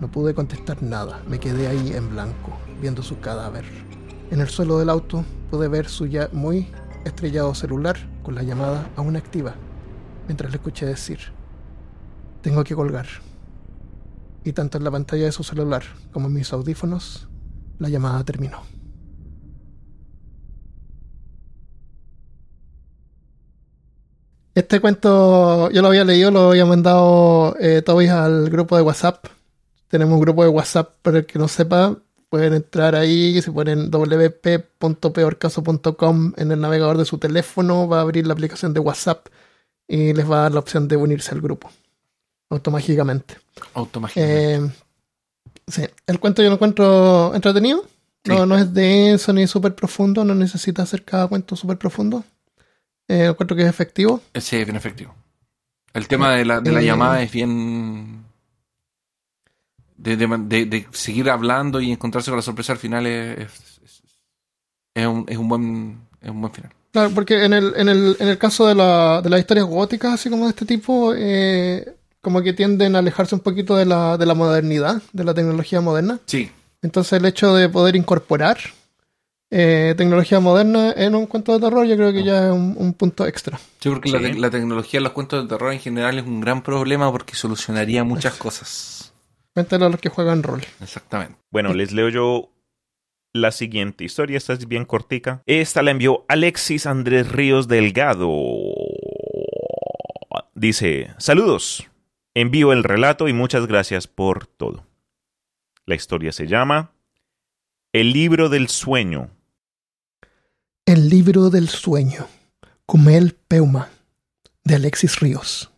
[0.00, 3.64] No pude contestar nada, me quedé ahí en blanco, viendo su cadáver.
[4.30, 6.68] En el suelo del auto pude ver su ya muy
[7.04, 9.54] estrellado celular con la llamada aún activa,
[10.26, 11.18] mientras le escuché decir,
[12.40, 13.06] tengo que colgar.
[14.44, 17.28] Y tanto en la pantalla de su celular como en mis audífonos,
[17.78, 18.79] la llamada terminó.
[24.60, 29.24] Este cuento yo lo había leído, lo había mandado eh, Tobias al grupo de WhatsApp.
[29.88, 31.96] Tenemos un grupo de WhatsApp para el que no sepa.
[32.28, 38.26] Pueden entrar ahí, se ponen wp.peorcaso.com en el navegador de su teléfono, va a abrir
[38.26, 39.28] la aplicación de WhatsApp
[39.88, 41.70] y les va a dar la opción de unirse al grupo.
[42.50, 43.38] Automáticamente.
[43.72, 44.56] Automáticamente.
[44.56, 44.70] Eh,
[45.68, 47.82] sí, el cuento yo lo encuentro entretenido.
[48.26, 52.24] No, no es denso ni súper profundo, no necesita hacer cada cuento súper profundo.
[53.10, 54.20] Eh, encuentro que es efectivo.
[54.34, 55.14] Sí, es bien efectivo.
[55.92, 58.24] El tema de la, de la Eh, llamada es bien.
[59.96, 64.02] De, de- seguir hablando y encontrarse con la sorpresa al final es, es, es-
[64.94, 66.72] es un, es un buen es un buen final.
[66.92, 70.14] Claro, porque en el, en el, en el caso de, la, de las historias góticas,
[70.14, 74.16] así como de este tipo, eh, como que tienden a alejarse un poquito de la,
[74.18, 76.18] de la modernidad, de la tecnología moderna.
[76.26, 76.50] Sí,
[76.82, 78.58] Entonces el hecho de poder incorporar
[79.50, 82.94] eh, tecnología moderna en un cuento de terror yo creo que ya es un, un
[82.94, 83.58] punto extra.
[83.80, 84.32] sí porque La, Sí.
[84.34, 88.04] la tecnología en los cuentos de terror en general es un gran problema porque solucionaría
[88.04, 89.12] muchas cosas.
[89.54, 90.62] Cuéntalo a los que juegan rol.
[90.80, 91.36] Exactamente.
[91.50, 92.52] Bueno, les leo yo
[93.32, 94.36] la siguiente historia.
[94.36, 95.42] Esta es bien cortica.
[95.46, 98.30] Esta la envió Alexis Andrés Ríos Delgado.
[100.54, 101.86] Dice, saludos.
[102.34, 104.86] Envío el relato y muchas gracias por todo.
[105.86, 106.92] La historia se llama
[107.92, 109.30] El libro del sueño.
[110.90, 112.26] El libro del sueño.
[112.84, 113.90] Cumel Peuma.
[114.64, 115.70] De Alexis Ríos.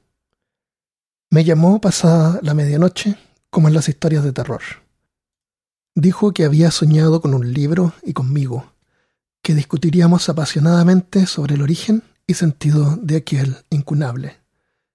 [1.28, 3.18] Me llamó pasada la medianoche,
[3.50, 4.62] como en las historias de terror.
[5.94, 8.72] Dijo que había soñado con un libro y conmigo,
[9.42, 14.40] que discutiríamos apasionadamente sobre el origen y sentido de aquel incunable,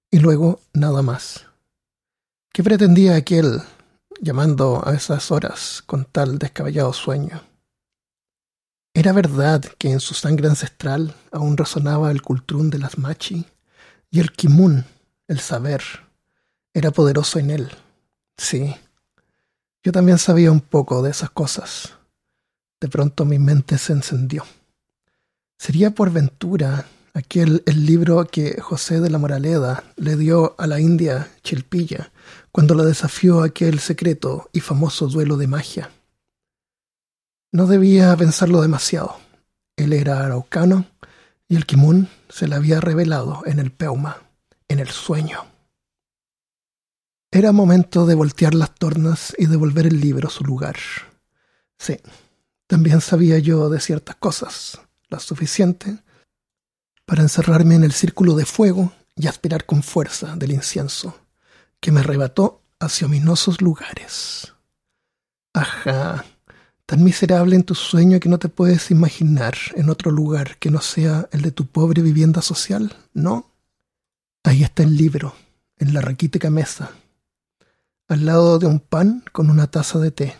[0.09, 1.45] y luego nada más.
[2.51, 3.61] ¿Qué pretendía aquel
[4.19, 7.46] llamando a esas horas con tal descabellado sueño?
[8.97, 13.45] ¿Era verdad que en su sangre ancestral aún resonaba el cultrún de las machi
[14.09, 14.85] y el kimun,
[15.27, 15.83] el saber,
[16.73, 17.69] era poderoso en él?
[18.37, 18.73] Sí,
[19.83, 21.93] yo también sabía un poco de esas cosas.
[22.81, 24.43] De pronto mi mente se encendió.
[25.59, 30.79] ¿Sería por ventura aquel el libro que José de la Moraleda le dio a la
[30.79, 32.11] India Chilpilla
[32.51, 35.91] cuando la desafió a aquel secreto y famoso duelo de magia?
[37.51, 39.17] No debía pensarlo demasiado.
[39.75, 40.85] Él era araucano
[41.47, 44.17] y el kimun se le había revelado en el peuma,
[44.67, 45.45] en el sueño.
[47.31, 50.77] Era momento de voltear las tornas y devolver el libro a su lugar.
[51.77, 51.99] Sí,
[52.67, 55.99] también sabía yo de ciertas cosas, las suficiente
[57.05, 61.17] para encerrarme en el círculo de fuego y aspirar con fuerza del incienso,
[61.79, 64.53] que me arrebató hacia ominosos lugares.
[65.53, 66.25] Ajá,
[66.87, 70.79] tan miserable en tu sueño que no te puedes imaginar en otro lugar que no
[70.79, 73.51] sea el de tu pobre vivienda social, ¿no?
[74.43, 75.35] Ahí está el libro,
[75.77, 76.91] en la raquítica mesa,
[78.07, 80.35] al lado de un pan con una taza de té.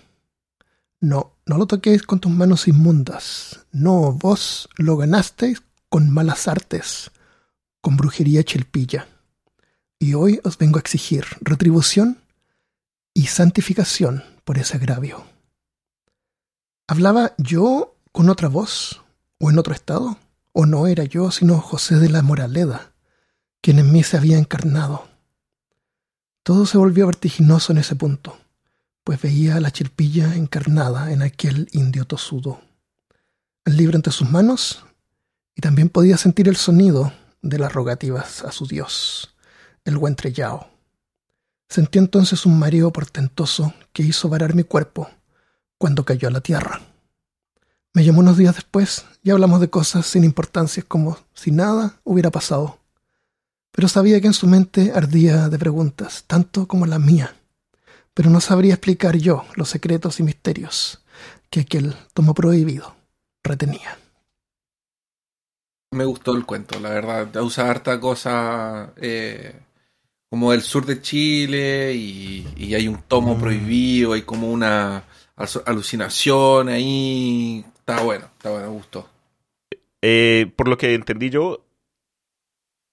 [1.01, 3.65] No, no lo toquéis con tus manos inmundas.
[3.73, 7.11] No, vos lo ganasteis con malas artes,
[7.81, 9.05] con brujería chelpilla.
[9.99, 12.19] Y hoy os vengo a exigir retribución
[13.13, 15.36] y santificación por ese agravio.
[16.89, 19.03] ¿Hablaba yo con otra voz?
[19.39, 20.17] ¿O en otro estado?
[20.53, 22.93] ¿O no era yo sino José de la Moraleda,
[23.59, 25.05] quien en mí se había encarnado?
[26.43, 28.37] Todo se volvió vertiginoso en ese punto,
[29.03, 32.61] pues veía a la chilpilla encarnada en aquel indio tosudo.
[33.65, 34.85] El libro entre sus manos,
[35.55, 37.11] y también podía sentir el sonido
[37.41, 39.35] de las rogativas a su dios,
[39.83, 40.69] el buen trellao.
[41.67, 45.09] Sentí entonces un mareo portentoso que hizo varar mi cuerpo
[45.77, 46.81] cuando cayó a la tierra.
[47.93, 52.31] Me llamó unos días después y hablamos de cosas sin importancia como si nada hubiera
[52.31, 52.79] pasado
[53.77, 57.35] pero sabía que en su mente ardía de preguntas, tanto como la mía.
[58.15, 61.03] Pero no sabría explicar yo los secretos y misterios
[61.51, 62.95] que aquel tomo prohibido
[63.43, 63.99] retenía.
[65.91, 67.35] Me gustó el cuento, la verdad.
[67.43, 69.53] Usa harta cosa eh,
[70.27, 73.39] como del sur de Chile y, hay un tomo Mm.
[73.39, 75.03] prohibido, hay como una
[75.65, 77.63] alucinación ahí.
[77.79, 79.07] Está bueno, está bueno, me gustó.
[80.01, 81.63] Eh, por lo que entendí yo,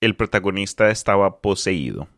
[0.00, 2.08] el protagonista estaba poseído.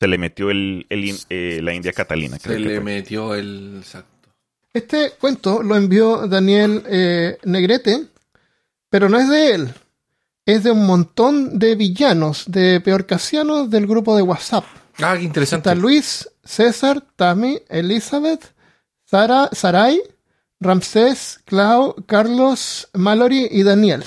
[0.00, 2.38] Se le metió el, eh, la India Catalina.
[2.38, 2.84] creo Se que le fue.
[2.84, 4.30] metió el exacto.
[4.72, 8.08] Este cuento lo envió Daniel eh, Negrete,
[8.90, 9.74] pero no es de él.
[10.46, 14.64] Es de un montón de villanos, de peorcasianos del grupo de WhatsApp.
[14.98, 15.70] Ah, qué interesante.
[15.70, 18.53] Está Luis, César, Tami, Elizabeth,
[19.14, 20.02] Sara, Sarai,
[20.58, 24.02] Ramsés, Clau, Carlos, Mallory y Daniel.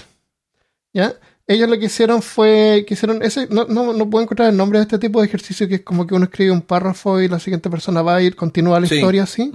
[0.92, 1.14] ¿Ya?
[1.48, 4.80] Ellos lo que hicieron fue, que hicieron ese, no, no, no puedo encontrar el nombre
[4.80, 7.40] de este tipo de ejercicio que es como que uno escribe un párrafo y la
[7.40, 8.96] siguiente persona va a ir, continúa la Sí.
[8.96, 9.50] historia así.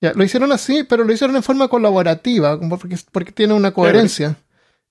[0.00, 3.70] Ya, lo hicieron así, pero lo hicieron en forma colaborativa, como porque, porque tiene una
[3.70, 4.34] coherencia.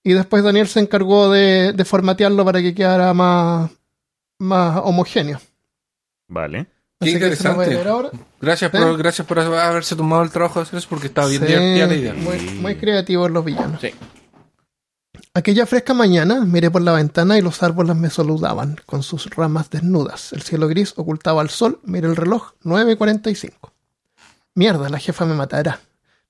[0.01, 3.69] Y después Daniel se encargó de, de formatearlo para que quedara más,
[4.39, 5.41] más homogéneo.
[6.29, 6.67] Vale.
[6.99, 7.83] Qué a interesante.
[8.41, 8.77] Gracias, ¿Sí?
[8.77, 11.87] por, gracias por haberse tomado el trabajo de hacer eso porque estaba bien Sí, divertida
[11.87, 12.13] la idea.
[12.13, 13.79] Muy, muy creativos los villanos.
[13.81, 13.93] Sí.
[15.33, 19.69] Aquella fresca mañana miré por la ventana y los árboles me saludaban con sus ramas
[19.69, 20.33] desnudas.
[20.33, 21.79] El cielo gris ocultaba al sol.
[21.83, 23.51] Miré el reloj, 9.45.
[24.55, 25.79] Mierda, la jefa me matará.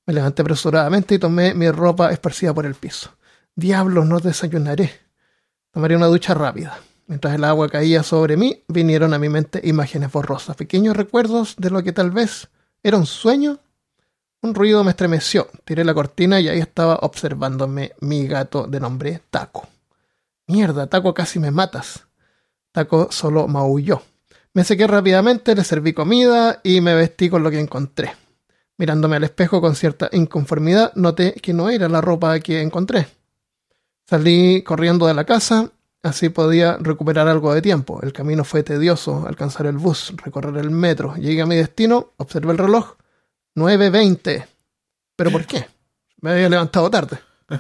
[0.06, 3.12] Me levanté apresuradamente y tomé mi ropa esparcida por el piso.
[3.56, 4.92] Diablos, no desayunaré.
[5.72, 6.78] Tomaré una ducha rápida.
[7.08, 11.70] Mientras el agua caía sobre mí, vinieron a mi mente imágenes borrosas, pequeños recuerdos de
[11.70, 12.50] lo que tal vez
[12.84, 13.60] era un sueño.
[14.42, 15.48] Un ruido me estremeció.
[15.64, 19.68] Tiré la cortina y ahí estaba observándome mi gato de nombre Taco.
[20.48, 22.06] Mierda, Taco, casi me matas.
[22.74, 24.02] Taco solo maulló.
[24.54, 28.16] Me sequé rápidamente, le serví comida y me vestí con lo que encontré.
[28.78, 33.08] Mirándome al espejo con cierta inconformidad, noté que no era la ropa que encontré.
[34.06, 35.72] Salí corriendo de la casa,
[36.08, 38.00] así podía recuperar algo de tiempo.
[38.02, 41.16] El camino fue tedioso, alcanzar el bus, recorrer el metro.
[41.16, 42.94] Llegué a mi destino, observé el reloj.
[43.56, 44.46] 9.20.
[45.16, 45.68] ¿Pero por qué?
[46.22, 47.20] Me había levantado tarde.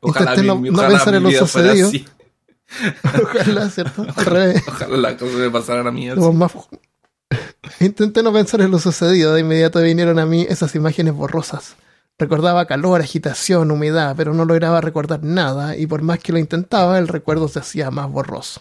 [0.00, 1.90] Ojalá Intenté mi- no, no ojalá pensar en lo sucedido.
[3.22, 4.06] Ojalá, ¿cierto?
[4.14, 4.62] Al revés.
[4.68, 6.08] Ojalá las cosas me pasaran a mí
[7.80, 9.34] Intenté no pensar en lo sucedido.
[9.34, 11.76] De inmediato vinieron a mí esas imágenes borrosas.
[12.18, 16.98] Recordaba calor, agitación, humedad, pero no lograba recordar nada y por más que lo intentaba,
[16.98, 18.60] el recuerdo se hacía más borroso.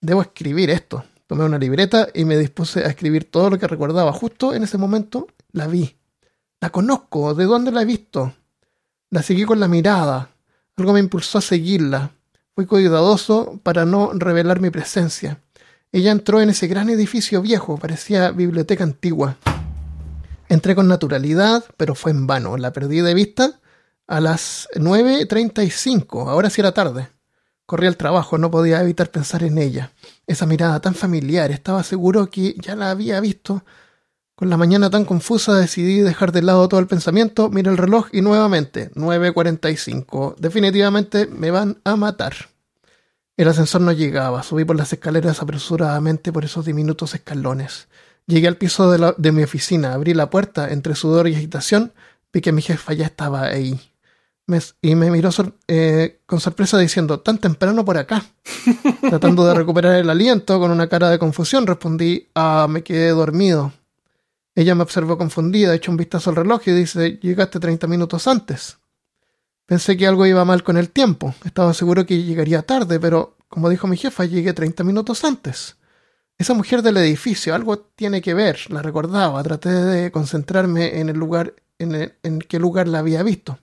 [0.00, 1.04] Debo escribir esto.
[1.28, 4.12] Tomé una libreta y me dispuse a escribir todo lo que recordaba.
[4.12, 5.96] Justo en ese momento la vi.
[6.60, 7.32] La conozco.
[7.34, 8.34] ¿De dónde la he visto?
[9.08, 10.30] La seguí con la mirada.
[10.76, 12.10] Algo me impulsó a seguirla.
[12.56, 15.40] Fui cuidadoso para no revelar mi presencia.
[15.92, 19.38] Ella entró en ese gran edificio viejo, parecía biblioteca antigua.
[20.54, 22.56] Entré con naturalidad, pero fue en vano.
[22.56, 23.58] La perdí de vista
[24.06, 26.28] a las 9.35.
[26.28, 27.08] Ahora sí era tarde.
[27.66, 29.90] Corrí al trabajo, no podía evitar pensar en ella.
[30.28, 33.64] Esa mirada tan familiar, estaba seguro que ya la había visto.
[34.36, 38.06] Con la mañana tan confusa decidí dejar de lado todo el pensamiento, miré el reloj
[38.12, 40.36] y nuevamente, 9.45.
[40.36, 42.32] Definitivamente me van a matar.
[43.36, 47.88] El ascensor no llegaba, subí por las escaleras apresuradamente por esos diminutos escalones.
[48.26, 51.92] Llegué al piso de, la- de mi oficina, abrí la puerta, entre sudor y agitación,
[52.32, 53.78] vi que mi jefa ya estaba ahí.
[54.46, 58.24] Me- y me miró sor- eh, con sorpresa diciendo, tan temprano por acá.
[59.00, 63.72] Tratando de recuperar el aliento, con una cara de confusión, respondí, ah, me quedé dormido.
[64.54, 68.78] Ella me observó confundida, echó un vistazo al reloj y dice, llegaste 30 minutos antes.
[69.66, 71.34] Pensé que algo iba mal con el tiempo.
[71.44, 75.76] Estaba seguro que llegaría tarde, pero, como dijo mi jefa, llegué 30 minutos antes.
[76.38, 79.42] Esa mujer del edificio, algo tiene que ver, la recordaba.
[79.42, 83.58] Traté de concentrarme en el lugar, en, el- en qué lugar la había visto.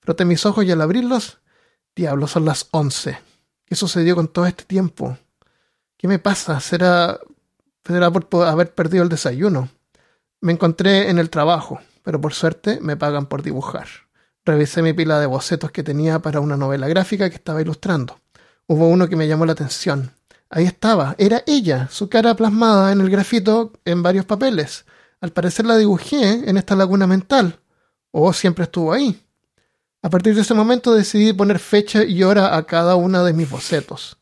[0.00, 1.38] Froté mis ojos y al abrirlos,
[1.94, 3.18] diablo, son las 11.
[3.66, 5.18] ¿Qué sucedió con todo este tiempo?
[5.98, 6.60] ¿Qué me pasa?
[6.60, 7.18] ¿Será,
[7.84, 9.68] será por po- haber perdido el desayuno?
[10.40, 13.88] Me encontré en el trabajo, pero por suerte me pagan por dibujar.
[14.44, 18.20] Revisé mi pila de bocetos que tenía para una novela gráfica que estaba ilustrando.
[18.68, 20.12] Hubo uno que me llamó la atención.
[20.56, 24.86] Ahí estaba, era ella, su cara plasmada en el grafito en varios papeles.
[25.20, 27.60] Al parecer la dibujé en esta laguna mental.
[28.10, 29.22] O siempre estuvo ahí.
[30.00, 33.50] A partir de ese momento decidí poner fecha y hora a cada una de mis
[33.50, 34.16] bocetos.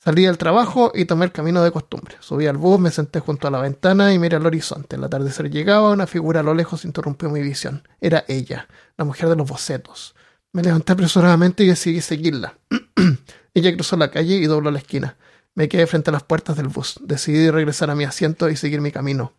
[0.00, 2.16] Salí del trabajo y tomé el camino de costumbre.
[2.18, 4.96] Subí al bus, me senté junto a la ventana y miré al horizonte.
[4.96, 7.86] El atardecer llegaba, una figura a lo lejos interrumpió mi visión.
[8.00, 8.66] Era ella,
[8.96, 10.16] la mujer de los bocetos.
[10.52, 12.58] Me levanté apresuradamente y decidí seguirla.
[13.54, 15.16] ella cruzó la calle y dobló la esquina.
[15.54, 16.98] Me quedé frente a las puertas del bus.
[17.02, 19.32] Decidí regresar a mi asiento y seguir mi camino.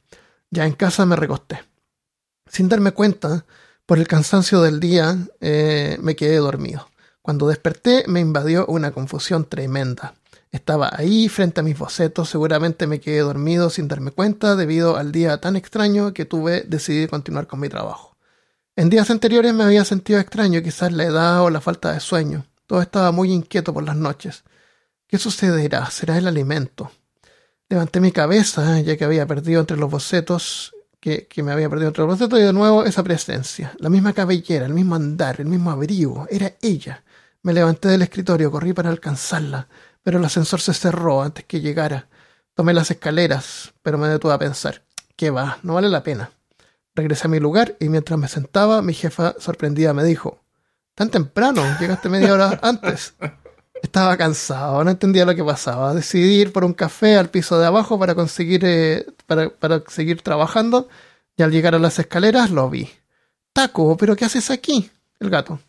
[0.51, 1.63] Ya en casa me recosté.
[2.47, 3.45] Sin darme cuenta,
[3.85, 6.89] por el cansancio del día, eh, me quedé dormido.
[7.21, 10.15] Cuando desperté me invadió una confusión tremenda.
[10.51, 15.11] Estaba ahí frente a mis bocetos, seguramente me quedé dormido sin darme cuenta debido al
[15.11, 18.17] día tan extraño que tuve, decidí continuar con mi trabajo.
[18.75, 22.45] En días anteriores me había sentido extraño, quizás la edad o la falta de sueño.
[22.65, 24.43] Todo estaba muy inquieto por las noches.
[25.09, 25.89] ¿Qué sucederá?
[25.89, 26.91] ¿Será el alimento?
[27.67, 31.87] Levanté mi cabeza, ya que había perdido entre los bocetos, que, que me había perdido
[31.87, 33.73] entre los bocetos, y de nuevo esa presencia.
[33.79, 36.27] La misma cabellera, el mismo andar, el mismo abrigo.
[36.29, 37.03] Era ella.
[37.41, 39.67] Me levanté del escritorio, corrí para alcanzarla,
[40.03, 42.07] pero el ascensor se cerró antes que llegara.
[42.53, 44.83] Tomé las escaleras, pero me detuve a pensar.
[45.15, 45.57] ¿Qué va?
[45.63, 46.29] No vale la pena.
[46.93, 50.43] Regresé a mi lugar y mientras me sentaba, mi jefa sorprendida me dijo,
[50.93, 51.63] ¿Tan temprano?
[51.79, 53.15] Llegaste media hora antes.
[53.81, 55.93] Estaba cansado, no entendía lo que pasaba.
[55.93, 60.21] Decidí ir por un café al piso de abajo para conseguir eh, para, para seguir
[60.21, 60.89] trabajando
[61.37, 62.89] y al llegar a las escaleras lo vi.
[63.53, 64.91] Taco, ¿pero qué haces aquí?
[65.19, 65.59] El gato.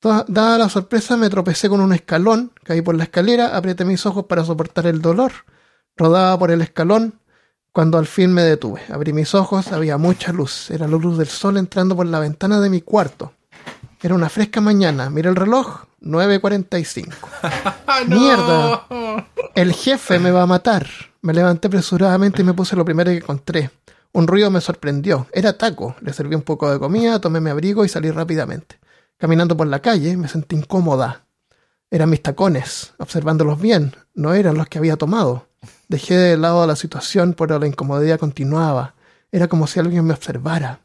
[0.00, 4.26] Dada la sorpresa me tropecé con un escalón, caí por la escalera, apreté mis ojos
[4.26, 5.32] para soportar el dolor,
[5.96, 7.18] rodaba por el escalón,
[7.72, 8.80] cuando al fin me detuve.
[8.90, 12.60] Abrí mis ojos, había mucha luz, era la luz del sol entrando por la ventana
[12.60, 13.32] de mi cuarto.
[14.00, 18.06] Era una fresca mañana, miré el reloj, 9.45.
[18.08, 18.86] ¡Mierda!
[19.54, 20.86] El jefe me va a matar.
[21.22, 23.70] Me levanté apresuradamente y me puse lo primero que encontré.
[24.12, 25.26] Un ruido me sorprendió.
[25.32, 25.96] Era taco.
[26.00, 28.78] Le serví un poco de comida, tomé mi abrigo y salí rápidamente.
[29.16, 31.24] Caminando por la calle me sentí incómoda.
[31.90, 32.94] Eran mis tacones.
[32.98, 35.48] Observándolos bien, no eran los que había tomado.
[35.88, 38.94] Dejé de lado la situación, pero la incomodidad continuaba.
[39.32, 40.80] Era como si alguien me observara.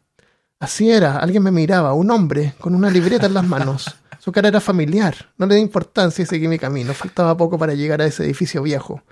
[0.59, 3.95] Así era, alguien me miraba, un hombre, con una libreta en las manos.
[4.23, 5.33] Su cara era familiar.
[5.37, 6.93] No le di importancia y seguí mi camino.
[6.93, 9.03] Faltaba poco para llegar a ese edificio viejo.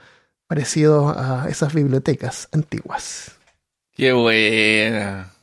[0.47, 3.37] parecidos a esas bibliotecas antiguas.
[3.93, 5.33] Qué buena.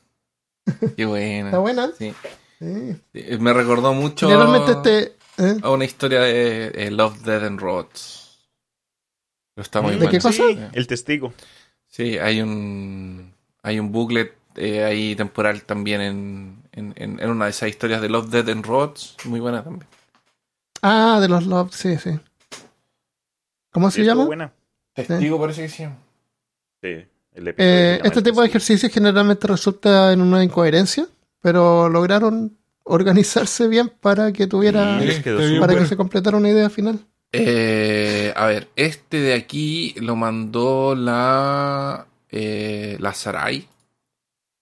[0.97, 1.47] Qué buena.
[1.49, 1.91] ¿Está buena?
[1.99, 2.15] Sí.
[2.59, 2.97] Sí.
[3.13, 5.17] Sí, Me recordó mucho Generalmente este...
[5.37, 5.59] ¿eh?
[5.61, 8.39] a una historia de eh, Love, Dead and Robots.
[9.55, 10.11] Está muy ¿De buena.
[10.13, 10.45] qué cosa?
[10.49, 11.35] Sí, el testigo.
[11.87, 17.45] Sí, hay un hay un booklet eh, ahí temporal también en, en, en- en una
[17.47, 19.17] de esas historias de Love, Dead and Robots.
[19.25, 19.87] Muy buena también.
[20.83, 22.11] Ah, de los Love, sí, sí.
[23.73, 24.25] ¿Cómo se Sí, llama?
[24.25, 24.53] buena.
[24.95, 25.85] Testigo parece que sí.
[26.83, 31.07] Sí, el Eh, este tipo de ejercicios generalmente resulta en una incoherencia,
[31.41, 36.71] pero lograron organizarse bien para que tuviera, Sí, bien, para que se completara una idea
[36.71, 36.99] final.
[37.33, 43.69] Eh, a ver, este de aquí lo mandó la eh, la Saray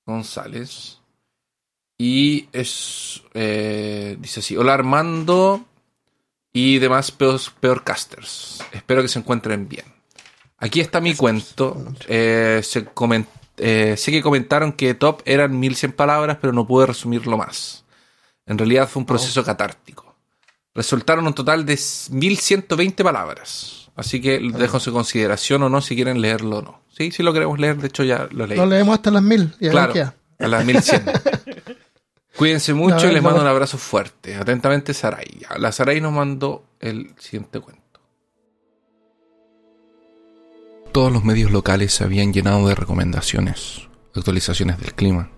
[0.04, 0.98] González
[1.98, 5.64] y es eh, dice así: Hola Armando
[6.52, 8.62] y demás peor, peorcasters.
[8.72, 9.86] Espero que se encuentren bien.
[10.58, 11.76] Aquí está mi cuento.
[12.08, 12.86] Eh, se
[13.58, 17.84] eh, sé que comentaron que top eran 1100 palabras, pero no pude resumirlo más.
[18.46, 20.14] En realidad fue un proceso catártico.
[20.74, 21.78] Resultaron un total de
[22.10, 23.90] 1120 palabras.
[23.96, 26.80] Así que dejo en su consideración o no si quieren leerlo o no.
[26.96, 27.78] Sí, sí lo queremos leer.
[27.78, 28.58] De hecho, ya lo leí.
[28.58, 31.04] Lo leemos hasta las mil y a ver Claro, a las 1100.
[32.36, 33.28] Cuídense mucho No, y les no.
[33.30, 34.36] mando un abrazo fuerte.
[34.36, 35.42] Atentamente, Saray.
[35.58, 37.82] La Saray nos mandó el siguiente cuento.
[40.92, 45.30] Todos los medios locales se habían llenado de recomendaciones, actualizaciones del clima.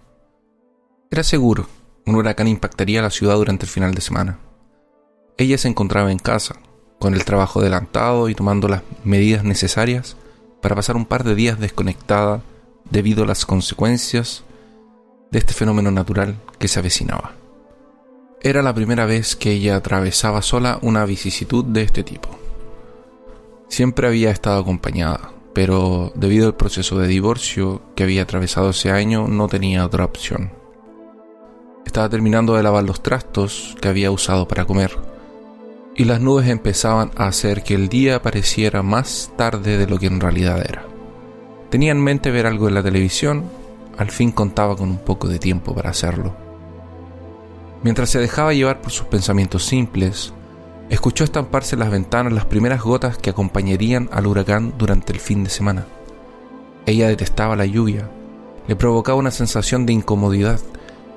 [1.10, 1.68] Era seguro,
[2.06, 4.38] un huracán impactaría la ciudad durante el final de semana.
[5.36, 6.56] Ella se encontraba en casa,
[6.98, 10.16] con el trabajo adelantado y tomando las medidas necesarias
[10.60, 12.42] para pasar un par de días desconectada
[12.90, 14.44] debido a las consecuencias
[15.30, 17.32] de este fenómeno natural que se avecinaba.
[18.40, 22.28] Era la primera vez que ella atravesaba sola una vicisitud de este tipo.
[23.68, 29.26] Siempre había estado acompañada, pero debido al proceso de divorcio que había atravesado ese año
[29.26, 30.52] no tenía otra opción.
[31.84, 34.96] Estaba terminando de lavar los trastos que había usado para comer,
[35.96, 40.06] y las nubes empezaban a hacer que el día pareciera más tarde de lo que
[40.06, 40.84] en realidad era.
[41.70, 43.50] Tenía en mente ver algo en la televisión,
[43.98, 46.34] al fin contaba con un poco de tiempo para hacerlo.
[47.82, 50.32] Mientras se dejaba llevar por sus pensamientos simples,
[50.88, 55.44] escuchó estamparse en las ventanas las primeras gotas que acompañarían al huracán durante el fin
[55.44, 55.84] de semana.
[56.86, 58.08] Ella detestaba la lluvia,
[58.66, 60.60] le provocaba una sensación de incomodidad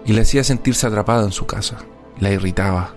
[0.06, 1.78] y le hacía sentirse atrapada en su casa,
[2.20, 2.94] la irritaba,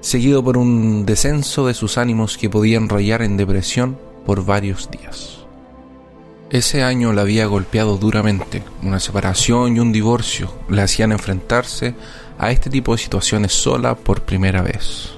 [0.00, 5.39] seguido por un descenso de sus ánimos que podían rayar en depresión por varios días.
[6.50, 8.64] Ese año la había golpeado duramente.
[8.82, 11.94] Una separación y un divorcio le hacían enfrentarse
[12.38, 15.12] a este tipo de situaciones sola por primera vez.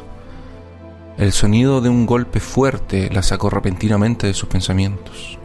[1.17, 5.39] El sonido de un golpe fuerte la sacó repentinamente de sus pensamientos.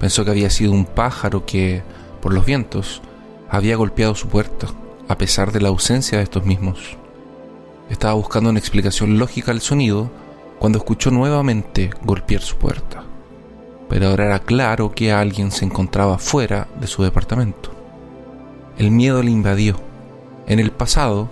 [0.00, 1.84] Pensó que había sido un pájaro que,
[2.20, 3.00] por los vientos,
[3.48, 4.66] había golpeado su puerta,
[5.06, 6.96] a pesar de la ausencia de estos mismos.
[7.88, 10.10] Estaba buscando una explicación lógica al sonido
[10.58, 13.04] cuando escuchó nuevamente golpear su puerta
[13.88, 17.70] pero ahora era claro que alguien se encontraba fuera de su departamento.
[18.78, 19.76] El miedo le invadió.
[20.46, 21.30] En el pasado,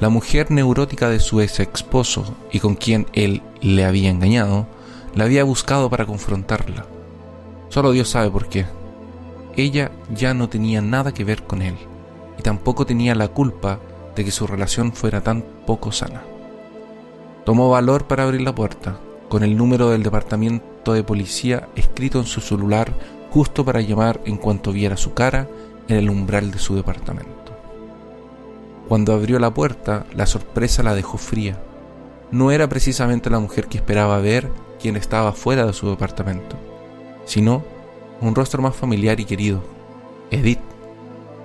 [0.00, 4.66] la mujer neurótica de su ex esposo y con quien él le había engañado,
[5.14, 6.86] la había buscado para confrontarla.
[7.68, 8.66] Solo Dios sabe por qué.
[9.56, 11.76] Ella ya no tenía nada que ver con él
[12.38, 13.78] y tampoco tenía la culpa
[14.16, 16.22] de que su relación fuera tan poco sana.
[17.44, 18.98] Tomó valor para abrir la puerta,
[19.28, 22.92] con el número del departamento de policía escrito en su celular
[23.30, 25.48] justo para llamar en cuanto viera su cara
[25.88, 27.52] en el umbral de su departamento.
[28.88, 31.58] Cuando abrió la puerta, la sorpresa la dejó fría.
[32.30, 36.56] No era precisamente la mujer que esperaba ver quien estaba fuera de su departamento,
[37.24, 37.64] sino
[38.20, 39.62] un rostro más familiar y querido,
[40.30, 40.60] Edith,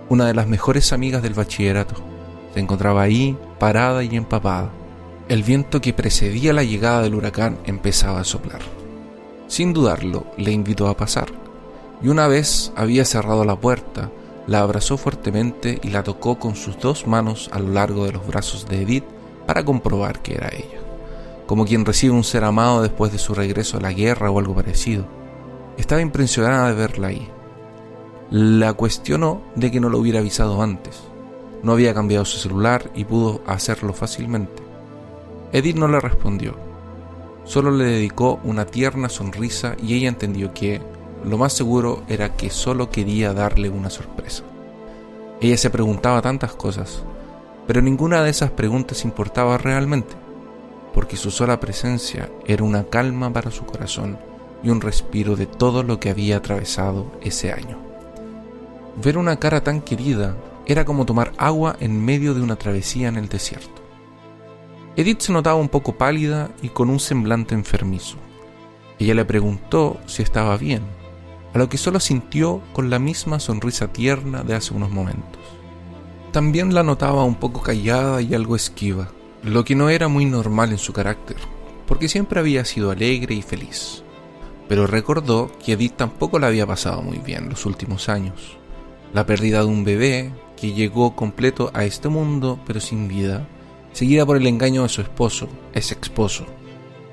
[0.10, 1.96] una de las mejores amigas del bachillerato.
[2.54, 4.70] Se encontraba ahí, parada y empapada.
[5.28, 8.62] El viento que precedía la llegada del huracán empezaba a soplar.
[9.50, 11.30] Sin dudarlo, le invitó a pasar,
[12.04, 14.12] y una vez había cerrado la puerta,
[14.46, 18.28] la abrazó fuertemente y la tocó con sus dos manos a lo largo de los
[18.28, 19.06] brazos de Edith
[19.48, 20.80] para comprobar que era ella,
[21.48, 24.54] como quien recibe un ser amado después de su regreso a la guerra o algo
[24.54, 25.06] parecido.
[25.78, 27.28] Estaba impresionada de verla ahí.
[28.30, 31.02] La cuestionó de que no lo hubiera avisado antes.
[31.64, 34.62] No había cambiado su celular y pudo hacerlo fácilmente.
[35.54, 36.69] Edith no le respondió.
[37.44, 40.82] Solo le dedicó una tierna sonrisa y ella entendió que
[41.24, 44.44] lo más seguro era que solo quería darle una sorpresa.
[45.42, 47.04] Ella se preguntaba tantas cosas,
[47.66, 50.16] pero ninguna de esas preguntas importaba realmente,
[50.94, 54.18] porque su sola presencia era una calma para su corazón
[54.64, 57.78] y un respiro de todo lo que había atravesado ese año.
[59.02, 60.36] Ver una cara tan querida
[60.66, 63.79] era como tomar agua en medio de una travesía en el desierto.
[65.00, 68.18] Edith se notaba un poco pálida y con un semblante enfermizo.
[69.00, 70.82] Ella le preguntó si estaba bien,
[71.54, 75.42] a lo que solo sintió con la misma sonrisa tierna de hace unos momentos.
[76.34, 79.08] También la notaba un poco callada y algo esquiva,
[79.42, 81.38] lo que no era muy normal en su carácter,
[81.88, 84.04] porque siempre había sido alegre y feliz.
[84.68, 88.58] Pero recordó que Edith tampoco la había pasado muy bien los últimos años.
[89.14, 93.48] La pérdida de un bebé que llegó completo a este mundo pero sin vida,
[93.94, 96.46] seguida por el engaño de su esposo, ese esposo,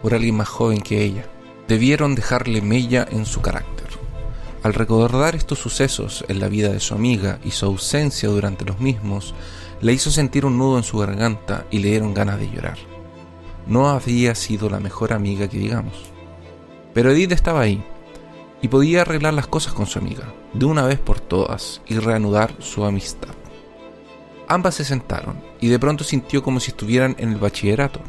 [0.02, 1.26] por alguien más joven que ella,
[1.68, 3.86] debieron dejarle mella en su carácter.
[4.62, 8.80] Al recordar estos sucesos en la vida de su amiga y su ausencia durante los
[8.80, 9.34] mismos,
[9.80, 12.78] le hizo sentir un nudo en su garganta y le dieron ganas de llorar.
[13.66, 15.94] No había sido la mejor amiga que digamos.
[16.94, 17.84] Pero Edith estaba ahí
[18.62, 22.54] y podía arreglar las cosas con su amiga, de una vez por todas, y reanudar
[22.58, 23.34] su amistad.
[24.48, 28.00] Ambas se sentaron y de pronto sintió como si estuvieran en el bachillerato.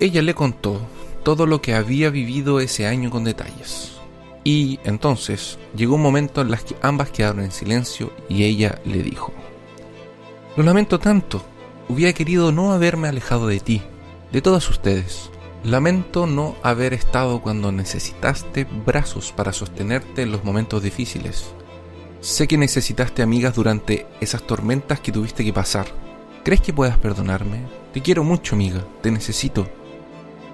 [0.00, 0.80] Ella le contó
[1.22, 3.92] todo lo que había vivido ese año con detalles.
[4.44, 9.02] Y entonces llegó un momento en el que ambas quedaron en silencio y ella le
[9.02, 9.32] dijo,
[10.56, 11.44] Lo lamento tanto,
[11.88, 13.82] hubiera querido no haberme alejado de ti,
[14.32, 15.30] de todas ustedes.
[15.62, 21.54] Lamento no haber estado cuando necesitaste brazos para sostenerte en los momentos difíciles.
[22.22, 25.86] Sé que necesitaste amigas durante esas tormentas que tuviste que pasar.
[26.44, 27.66] ¿Crees que puedas perdonarme?
[27.92, 29.66] Te quiero mucho, amiga, te necesito.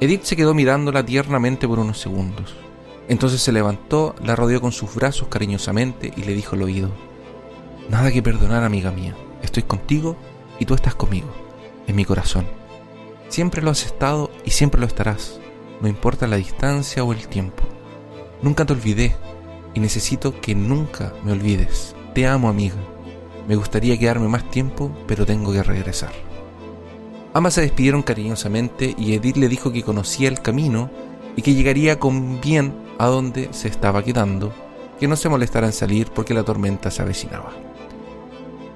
[0.01, 2.57] Edith se quedó mirándola tiernamente por unos segundos.
[3.07, 6.91] Entonces se levantó, la rodeó con sus brazos cariñosamente y le dijo al oído,
[7.91, 9.15] Nada que perdonar, amiga mía.
[9.43, 10.17] Estoy contigo
[10.59, 11.29] y tú estás conmigo,
[11.87, 12.47] en mi corazón.
[13.29, 15.39] Siempre lo has estado y siempre lo estarás,
[15.83, 17.63] no importa la distancia o el tiempo.
[18.41, 19.17] Nunca te olvidé
[19.79, 21.95] necesito que nunca me olvides.
[22.15, 22.77] Te amo, amiga.
[23.47, 26.13] Me gustaría quedarme más tiempo, pero tengo que regresar.
[27.35, 30.91] Ambas se despidieron cariñosamente y Edith le dijo que conocía el camino
[31.37, 34.53] y que llegaría con bien a donde se estaba quedando,
[34.99, 37.53] que no se molestara en salir porque la tormenta se avecinaba.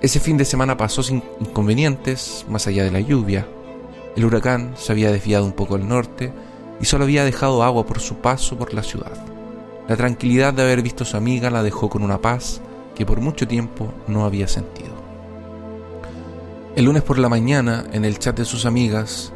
[0.01, 3.47] Ese fin de semana pasó sin inconvenientes, más allá de la lluvia.
[4.17, 6.33] El huracán se había desviado un poco al norte
[6.81, 9.32] y solo había dejado agua por su paso por la ciudad.
[9.89, 12.61] La tranquilidad de haber visto a su amiga la dejó con una paz
[12.95, 14.93] que por mucho tiempo no había sentido.
[16.77, 19.33] El lunes por la mañana, en el chat de sus amigas,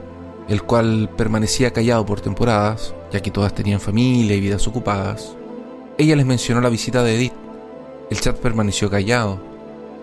[0.48, 5.36] el cual permanecía callado por temporadas, ya que todas tenían familia y vidas ocupadas,
[5.98, 7.32] ella les mencionó la visita de Edith.
[8.10, 9.40] El chat permaneció callado.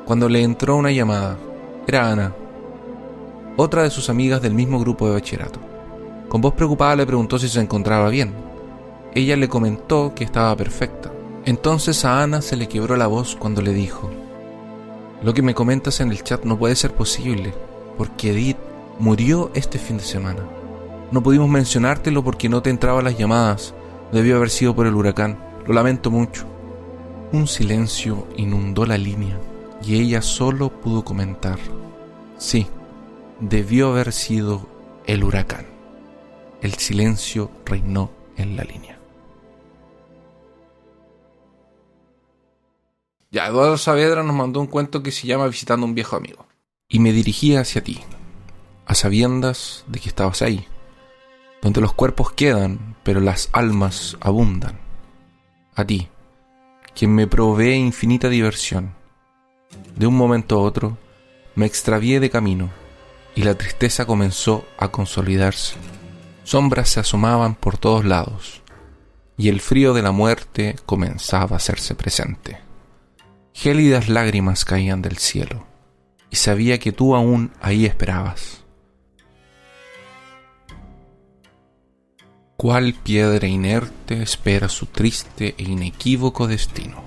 [0.06, 1.38] Cuando le entró una llamada,
[1.88, 2.36] era Ana,
[3.56, 5.60] otra de sus amigas del mismo grupo de bachillerato.
[6.28, 8.34] Con voz preocupada le preguntó si se encontraba bien.
[9.16, 11.12] Ella le comentó que estaba perfecta.
[11.46, 14.10] Entonces a Ana se le quebró la voz cuando le dijo,
[15.24, 17.54] lo que me comentas en el chat no puede ser posible,
[17.98, 18.58] porque Edith
[19.00, 20.44] murió este fin de semana.
[21.12, 23.74] No pudimos mencionártelo porque no te entraban las llamadas.
[24.12, 25.38] Debió haber sido por el huracán.
[25.68, 26.46] Lo lamento mucho.
[27.32, 29.40] Un silencio inundó la línea
[29.82, 31.60] y ella solo pudo comentar.
[32.38, 32.68] Sí,
[33.40, 34.68] debió haber sido
[35.06, 35.68] el huracán.
[36.62, 38.93] El silencio reinó en la línea.
[43.34, 46.46] Ya, Eduardo Saavedra nos mandó un cuento que se llama Visitando a un viejo amigo.
[46.88, 48.00] Y me dirigía hacia ti,
[48.86, 50.68] a sabiendas de que estabas ahí,
[51.60, 54.80] donde los cuerpos quedan, pero las almas abundan.
[55.74, 56.10] A ti,
[56.94, 58.94] quien me provee infinita diversión.
[59.96, 61.00] De un momento a otro,
[61.56, 62.70] me extravié de camino,
[63.34, 65.74] y la tristeza comenzó a consolidarse.
[66.44, 68.62] Sombras se asomaban por todos lados,
[69.38, 72.63] y el frío de la muerte comenzaba a hacerse presente.
[73.56, 75.68] Gélidas lágrimas caían del cielo,
[76.32, 78.64] y sabía que tú aún ahí esperabas.
[82.58, 87.04] ¿Cuál piedra inerte espera su triste e inequívoco destino?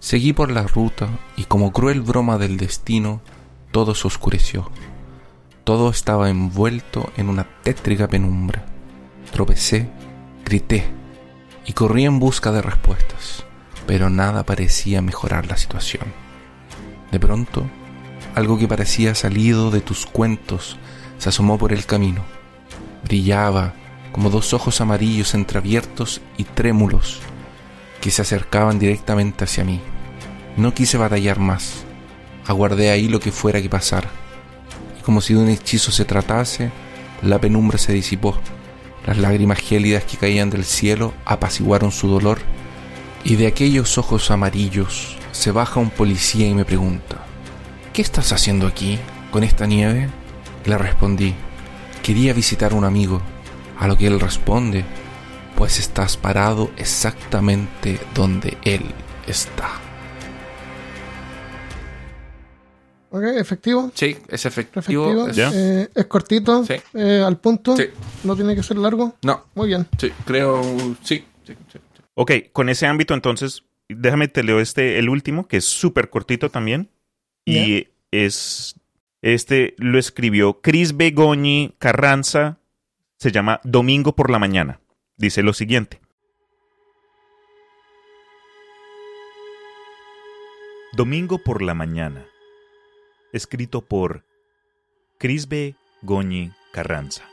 [0.00, 3.20] Seguí por la ruta y como cruel broma del destino,
[3.70, 4.70] todo se oscureció.
[5.64, 8.64] Todo estaba envuelto en una tétrica penumbra.
[9.30, 9.90] Tropecé,
[10.42, 10.86] grité
[11.66, 13.44] y corrí en busca de respuestas
[13.86, 16.04] pero nada parecía mejorar la situación.
[17.10, 17.66] De pronto,
[18.34, 20.78] algo que parecía salido de tus cuentos
[21.18, 22.22] se asomó por el camino.
[23.04, 23.74] Brillaba
[24.12, 27.20] como dos ojos amarillos entreabiertos y trémulos
[28.00, 29.80] que se acercaban directamente hacia mí.
[30.56, 31.84] No quise batallar más.
[32.46, 34.08] Aguardé ahí lo que fuera que pasara.
[34.98, 36.70] Y como si de un hechizo se tratase,
[37.22, 38.38] la penumbra se disipó
[39.06, 42.38] Las lágrimas gélidas que caían del cielo apaciguaron su dolor
[43.24, 47.16] y de aquellos ojos amarillos se baja un policía y me pregunta,
[47.92, 48.98] ¿qué estás haciendo aquí
[49.30, 50.08] con esta nieve?
[50.64, 51.34] Le respondí,
[52.02, 53.20] quería visitar a un amigo,
[53.78, 54.84] a lo que él responde,
[55.56, 58.82] pues estás parado exactamente donde él
[59.26, 59.68] está.
[63.12, 63.90] Ok, efectivo.
[63.94, 64.80] Sí, es efectivo.
[64.80, 65.26] Efectivo.
[65.28, 65.38] es-.
[65.54, 66.74] Eh, es cortito, Sí.
[66.94, 67.76] eh, al punto.
[67.76, 67.84] Sí.
[68.22, 69.16] No tiene que ser largo.
[69.22, 69.86] No, Muy bien.
[69.98, 70.62] sí, creo,
[71.02, 71.24] sí.
[71.44, 71.78] sí, sí.
[72.14, 76.50] Ok, con ese ámbito entonces, déjame te leo este, el último, que es súper cortito
[76.50, 76.90] también.
[77.44, 78.76] Y es,
[79.22, 82.58] este lo escribió Cris Begoñi Carranza,
[83.16, 84.80] se llama Domingo por la Mañana.
[85.16, 86.00] Dice lo siguiente.
[90.92, 92.26] Domingo por la Mañana.
[93.32, 94.24] Escrito por
[95.18, 97.29] Crisbe Goñi Carranza.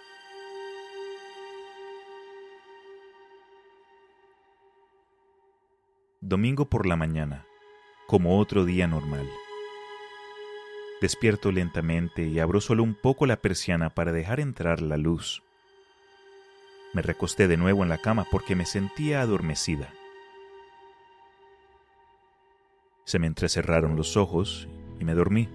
[6.22, 7.46] Domingo por la mañana,
[8.08, 9.30] como otro día normal.
[11.00, 15.44] Despierto lentamente y abro solo un poco la persiana para dejar entrar la luz.
[16.96, 19.94] Me recosté de nuevo en la cama porque me sentía adormecida.
[23.06, 24.68] Se me entrecerraron los ojos
[25.00, 25.48] y me dormí.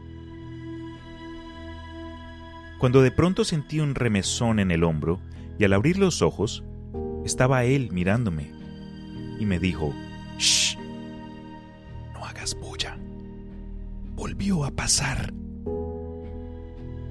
[2.78, 5.20] Cuando de pronto sentí un remesón en el hombro
[5.58, 6.62] y al abrir los ojos,
[7.24, 8.52] estaba él mirándome
[9.40, 9.92] y me dijo,
[10.42, 10.76] Shh,
[12.14, 12.98] no hagas bulla.
[14.16, 15.32] Volvió a pasar.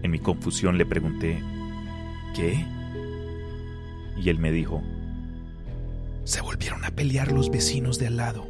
[0.04, 1.42] En mi confusión le pregunté,
[2.36, 2.66] ¿qué?
[4.18, 4.84] Y él me dijo,
[6.26, 8.50] se volvieron a pelear los vecinos de al lado.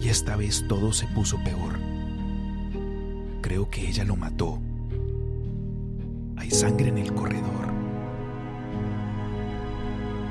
[0.00, 1.80] Y esta vez todo se puso peor.
[3.40, 4.60] Creo que ella lo mató.
[6.36, 7.72] Hay sangre en el corredor.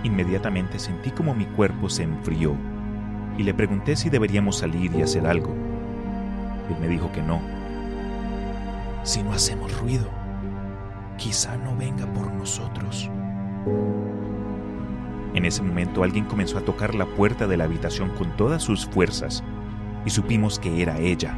[0.06, 2.71] Inmediatamente sentí como mi cuerpo se enfrió
[3.42, 5.50] y le pregunté si deberíamos salir y hacer algo.
[6.70, 7.42] Él me dijo que no.
[9.02, 10.06] Si no hacemos ruido,
[11.18, 13.10] quizá no venga por nosotros.
[15.34, 18.86] En ese momento alguien comenzó a tocar la puerta de la habitación con todas sus
[18.86, 19.44] fuerzas
[20.06, 21.36] y supimos que era ella.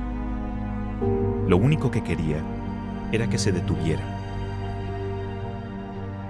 [1.48, 2.44] Lo único que quería
[3.14, 4.04] era que se detuviera.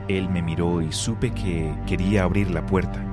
[0.07, 3.12] Él me miró y supe que quería abrir la puerta.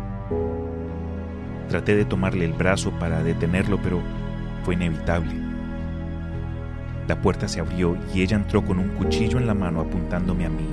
[1.71, 4.01] Traté de tomarle el brazo para detenerlo, pero
[4.65, 5.33] fue inevitable.
[7.07, 10.49] La puerta se abrió y ella entró con un cuchillo en la mano apuntándome a
[10.49, 10.67] mí.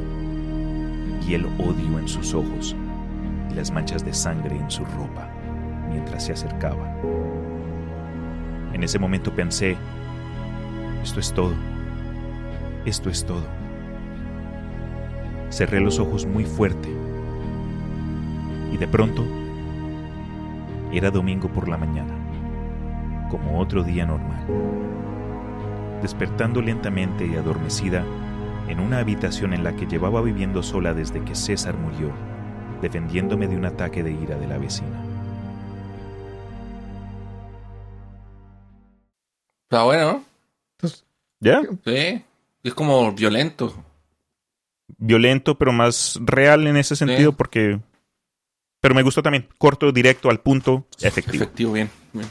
[1.28, 2.76] Y el odio en sus ojos
[3.52, 5.30] y las manchas de sangre en su ropa
[5.88, 6.92] mientras se acercaba.
[8.74, 9.78] En ese momento pensé,
[11.04, 11.54] esto es todo,
[12.86, 13.46] esto es todo.
[15.52, 16.90] Cerré los ojos muy fuerte
[18.74, 19.47] y de pronto
[20.92, 22.14] era domingo por la mañana,
[23.30, 24.46] como otro día normal.
[26.02, 28.04] Despertando lentamente y adormecida
[28.68, 32.12] en una habitación en la que llevaba viviendo sola desde que César murió,
[32.82, 35.04] defendiéndome de un ataque de ira de la vecina.
[39.64, 40.24] Está bueno, ¿no?
[40.78, 41.06] Entonces,
[41.40, 41.62] ¿Ya?
[41.86, 42.24] Sí.
[42.64, 43.74] Es como violento.
[44.98, 47.36] Violento, pero más real en ese sentido, Sí.
[47.38, 47.80] porque.
[48.80, 49.48] Pero me gustó también.
[49.58, 51.44] Corto, directo, al punto, efectivo.
[51.44, 51.90] Efectivo, bien.
[52.14, 52.28] bien.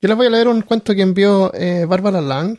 [0.00, 2.58] Yo les voy a leer un cuento que envió eh, Bárbara Lang.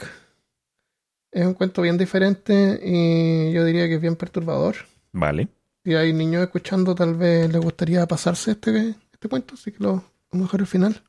[1.31, 4.75] Es un cuento bien diferente y yo diría que es bien perturbador.
[5.11, 5.47] Vale.
[5.83, 9.91] Si hay niños escuchando, tal vez les gustaría pasarse este, este cuento, así que lo,
[9.93, 11.01] a lo mejor el final.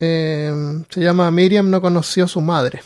[0.00, 0.52] Eh,
[0.90, 2.82] se llama Miriam no conoció a su madre.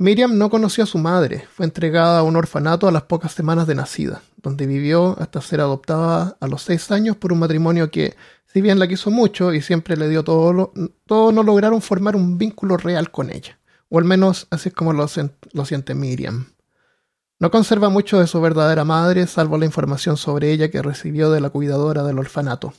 [0.00, 3.66] Miriam no conoció a su madre, fue entregada a un orfanato a las pocas semanas
[3.66, 8.16] de nacida, donde vivió hasta ser adoptada a los seis años por un matrimonio que,
[8.46, 10.72] si bien la quiso mucho y siempre le dio todo, lo,
[11.06, 13.58] no lograron formar un vínculo real con ella,
[13.90, 15.06] o al menos así es como lo
[15.66, 16.46] siente Miriam.
[17.38, 21.42] No conserva mucho de su verdadera madre, salvo la información sobre ella que recibió de
[21.42, 22.72] la cuidadora del orfanato,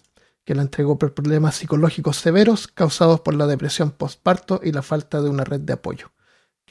[0.44, 5.22] que la entregó por problemas psicológicos severos causados por la depresión postparto y la falta
[5.22, 6.10] de una red de apoyo,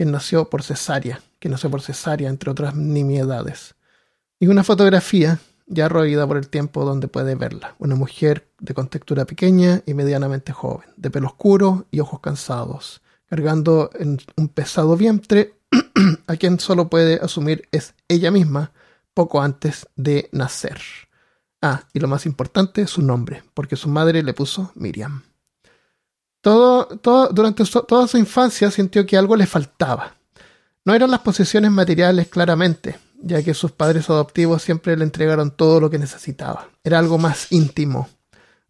[0.01, 3.75] quien nació por cesárea, que nació por cesárea, entre otras nimiedades.
[4.39, 9.27] Y una fotografía, ya roída por el tiempo, donde puede verla, una mujer de contextura
[9.27, 15.53] pequeña y medianamente joven, de pelo oscuro y ojos cansados, cargando en un pesado vientre
[16.27, 18.73] a quien solo puede asumir es ella misma
[19.13, 20.81] poco antes de nacer.
[21.61, 25.25] Ah, y lo más importante, su nombre, porque su madre le puso Miriam.
[26.41, 30.15] Todo, todo, durante toda su infancia sintió que algo le faltaba.
[30.85, 35.81] No eran las posesiones materiales claramente, ya que sus padres adoptivos siempre le entregaron todo
[35.81, 36.69] lo que necesitaba.
[36.83, 38.09] Era algo más íntimo.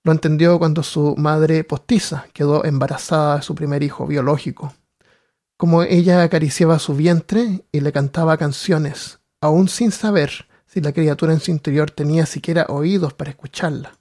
[0.03, 4.75] Lo entendió cuando su madre postiza quedó embarazada de su primer hijo biológico.
[5.57, 11.33] Como ella acariciaba su vientre y le cantaba canciones, aún sin saber si la criatura
[11.33, 13.99] en su interior tenía siquiera oídos para escucharla.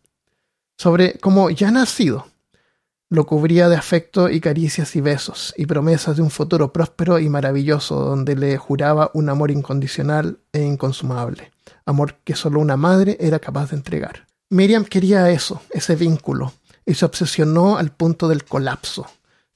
[0.78, 2.28] Sobre cómo ya nacido,
[3.10, 7.28] lo cubría de afecto y caricias y besos, y promesas de un futuro próspero y
[7.28, 11.52] maravilloso, donde le juraba un amor incondicional e inconsumable,
[11.86, 14.28] amor que solo una madre era capaz de entregar.
[14.50, 16.54] Miriam quería eso, ese vínculo,
[16.86, 19.08] y se obsesionó al punto del colapso.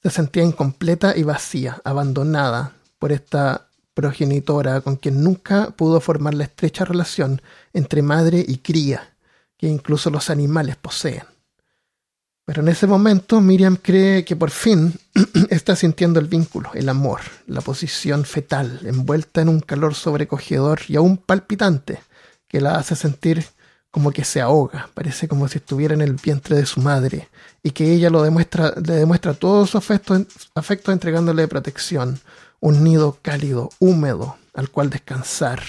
[0.02, 6.46] Se sentía incompleta y vacía, abandonada por esta progenitora con quien nunca pudo formar la
[6.46, 7.42] estrecha relación
[7.74, 9.14] entre madre y cría,
[9.58, 11.33] que incluso los animales poseen.
[12.46, 14.94] Pero en ese momento Miriam cree que por fin
[15.50, 20.98] está sintiendo el vínculo, el amor, la posición fetal, envuelta en un calor sobrecogedor y
[20.98, 22.02] aún palpitante,
[22.48, 23.46] que la hace sentir
[23.92, 27.30] como que se ahoga, parece como si estuviera en el vientre de su madre,
[27.62, 30.26] y que ella lo demuestra, le demuestra todo su afecto,
[30.56, 32.20] afecto entregándole protección,
[32.60, 35.62] un nido cálido, húmedo, al cual descansar,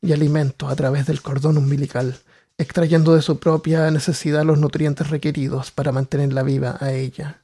[0.00, 2.18] y alimento a través del cordón umbilical
[2.58, 7.42] extrayendo de su propia necesidad los nutrientes requeridos para mantenerla viva a ella.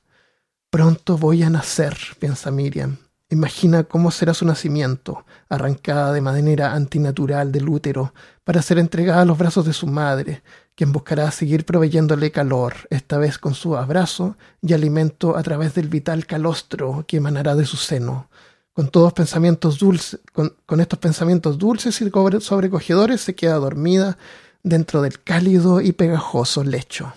[0.70, 2.98] Pronto voy a nacer, piensa Miriam.
[3.30, 9.24] Imagina cómo será su nacimiento, arrancada de manera antinatural del útero, para ser entregada a
[9.26, 10.42] los brazos de su madre,
[10.74, 15.88] quien buscará seguir proveyéndole calor, esta vez con su abrazo y alimento a través del
[15.88, 18.30] vital calostro que emanará de su seno.
[18.72, 24.16] Con todos pensamientos dulces, con, con estos pensamientos dulces y sobrecogedores se queda dormida
[24.62, 27.14] dentro del cálido y pegajoso lecho.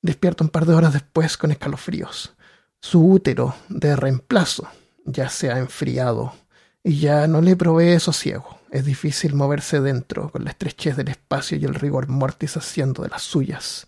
[0.00, 2.34] Despierta un par de horas después con escalofríos.
[2.80, 4.68] Su útero de reemplazo
[5.04, 6.34] ya se ha enfriado
[6.82, 8.58] y ya no le provee sosiego.
[8.70, 13.10] Es difícil moverse dentro con la estrechez del espacio y el rigor mortis haciendo de
[13.10, 13.86] las suyas,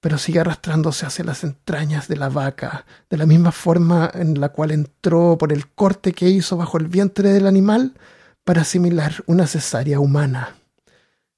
[0.00, 4.48] pero sigue arrastrándose hacia las entrañas de la vaca, de la misma forma en la
[4.48, 7.94] cual entró por el corte que hizo bajo el vientre del animal
[8.42, 10.56] para asimilar una cesárea humana.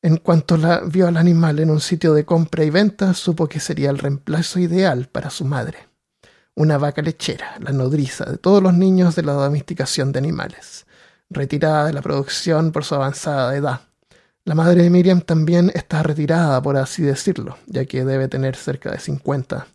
[0.05, 3.59] En cuanto la vio al animal en un sitio de compra y venta, supo que
[3.59, 5.89] sería el reemplazo ideal para su madre.
[6.55, 10.85] Una vaca lechera, la nodriza de todos los niños de la domesticación de animales,
[11.31, 13.81] retirada de la producción por su avanzada edad.
[14.45, 18.91] La madre de Miriam también está retirada, por así decirlo, ya que debe tener cerca
[18.91, 19.67] de 50.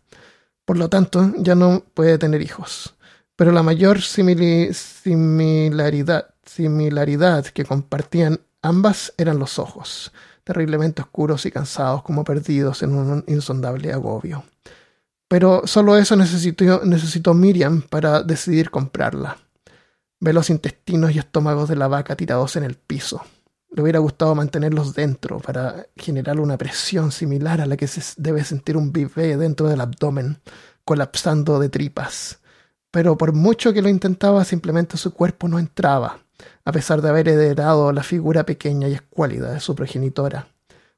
[0.64, 2.94] Por lo tanto, ya no puede tener hijos.
[3.34, 10.12] Pero la mayor similaridad, similaridad que compartían Ambas eran los ojos,
[10.44, 14.44] terriblemente oscuros y cansados como perdidos en un insondable agobio.
[15.28, 19.38] Pero solo eso necesitó, Miriam para decidir comprarla.
[20.18, 23.22] Ve los intestinos y estómagos de la vaca tirados en el piso.
[23.70, 28.44] Le hubiera gustado mantenerlos dentro para generar una presión similar a la que se debe
[28.44, 30.40] sentir un bebé dentro del abdomen,
[30.84, 32.40] colapsando de tripas.
[32.90, 36.18] Pero por mucho que lo intentaba, simplemente su cuerpo no entraba
[36.70, 40.46] a pesar de haber heredado la figura pequeña y escuálida de su progenitora.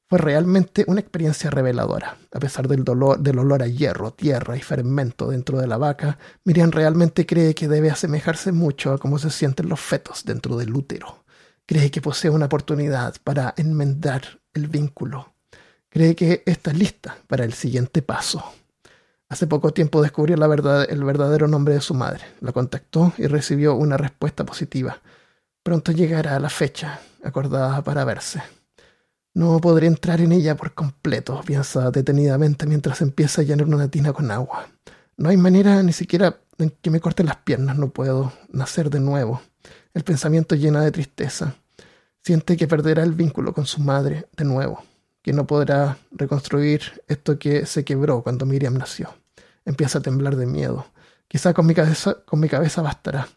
[0.06, 2.18] Fue realmente una experiencia reveladora.
[2.30, 6.18] A pesar del dolor, del olor a hierro, tierra y fermento dentro de la vaca,
[6.44, 10.76] Miriam realmente cree que debe asemejarse mucho a cómo se sienten los fetos dentro del
[10.76, 11.24] útero.
[11.64, 15.32] Cree que posee una oportunidad para enmendar el vínculo.
[15.88, 18.44] Cree que está lista para el siguiente paso.
[19.30, 22.24] Hace poco tiempo descubrió la verdad, el verdadero nombre de su madre.
[22.40, 25.00] La contactó y recibió una respuesta positiva.
[25.62, 28.42] Pronto llegará la fecha acordada para verse.
[29.34, 34.12] No podré entrar en ella por completo, piensa detenidamente mientras empieza a llenar una tina
[34.12, 34.68] con agua.
[35.16, 38.98] No hay manera ni siquiera en que me corten las piernas, no puedo nacer de
[38.98, 39.40] nuevo.
[39.94, 41.54] El pensamiento llena de tristeza.
[42.22, 44.84] Siente que perderá el vínculo con su madre de nuevo,
[45.22, 49.14] que no podrá reconstruir esto que se quebró cuando Miriam nació.
[49.64, 50.86] Empieza a temblar de miedo.
[51.28, 53.28] Quizá con mi cabeza, con mi cabeza bastará.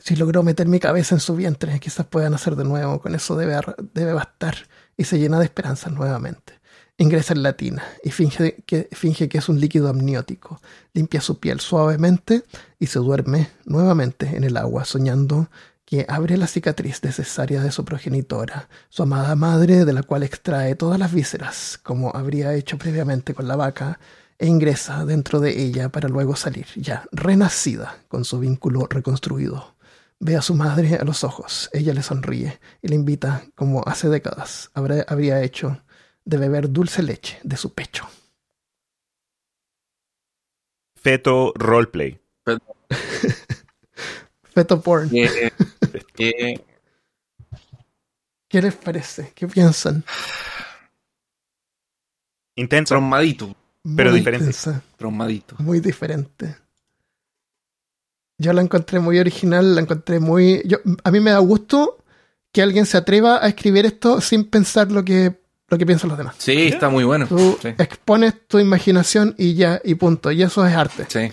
[0.00, 3.36] Si logró meter mi cabeza en su vientre, quizás pueda nacer de nuevo, con eso
[3.36, 3.58] debe,
[3.94, 4.56] debe bastar,
[4.96, 6.54] y se llena de esperanzas nuevamente.
[6.96, 10.60] Ingresa en la tina y finge que, finge que es un líquido amniótico.
[10.92, 12.44] Limpia su piel suavemente
[12.78, 15.48] y se duerme nuevamente en el agua, soñando
[15.84, 20.76] que abre la cicatriz necesaria de su progenitora, su amada madre, de la cual extrae
[20.76, 23.98] todas las vísceras, como habría hecho previamente con la vaca,
[24.38, 29.73] e ingresa dentro de ella para luego salir, ya renacida, con su vínculo reconstruido.
[30.24, 31.68] Ve a su madre a los ojos.
[31.74, 35.84] Ella le sonríe y le invita, como hace décadas habría hecho,
[36.24, 38.08] de beber dulce leche de su pecho.
[40.96, 42.18] Feto roleplay.
[44.44, 45.10] Feto porn.
[45.10, 45.52] ¿Qué,
[48.48, 49.32] ¿Qué les parece?
[49.34, 50.02] ¿Qué piensan?
[52.56, 52.94] Intenso.
[52.94, 53.54] Traumadito.
[53.94, 54.46] Pero Muy diferente.
[54.46, 55.56] intensa, Traumadito.
[55.58, 56.56] muy diferente.
[58.38, 60.62] Yo la encontré muy original, la encontré muy...
[60.66, 61.98] Yo, a mí me da gusto
[62.52, 66.18] que alguien se atreva a escribir esto sin pensar lo que, lo que piensan los
[66.18, 66.34] demás.
[66.38, 67.26] Sí, está muy bueno.
[67.28, 67.68] Tú Sí.
[67.78, 70.30] expones tu imaginación y ya, y punto.
[70.32, 71.06] Y eso es arte.
[71.08, 71.32] Sí.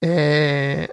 [0.00, 0.88] Eh,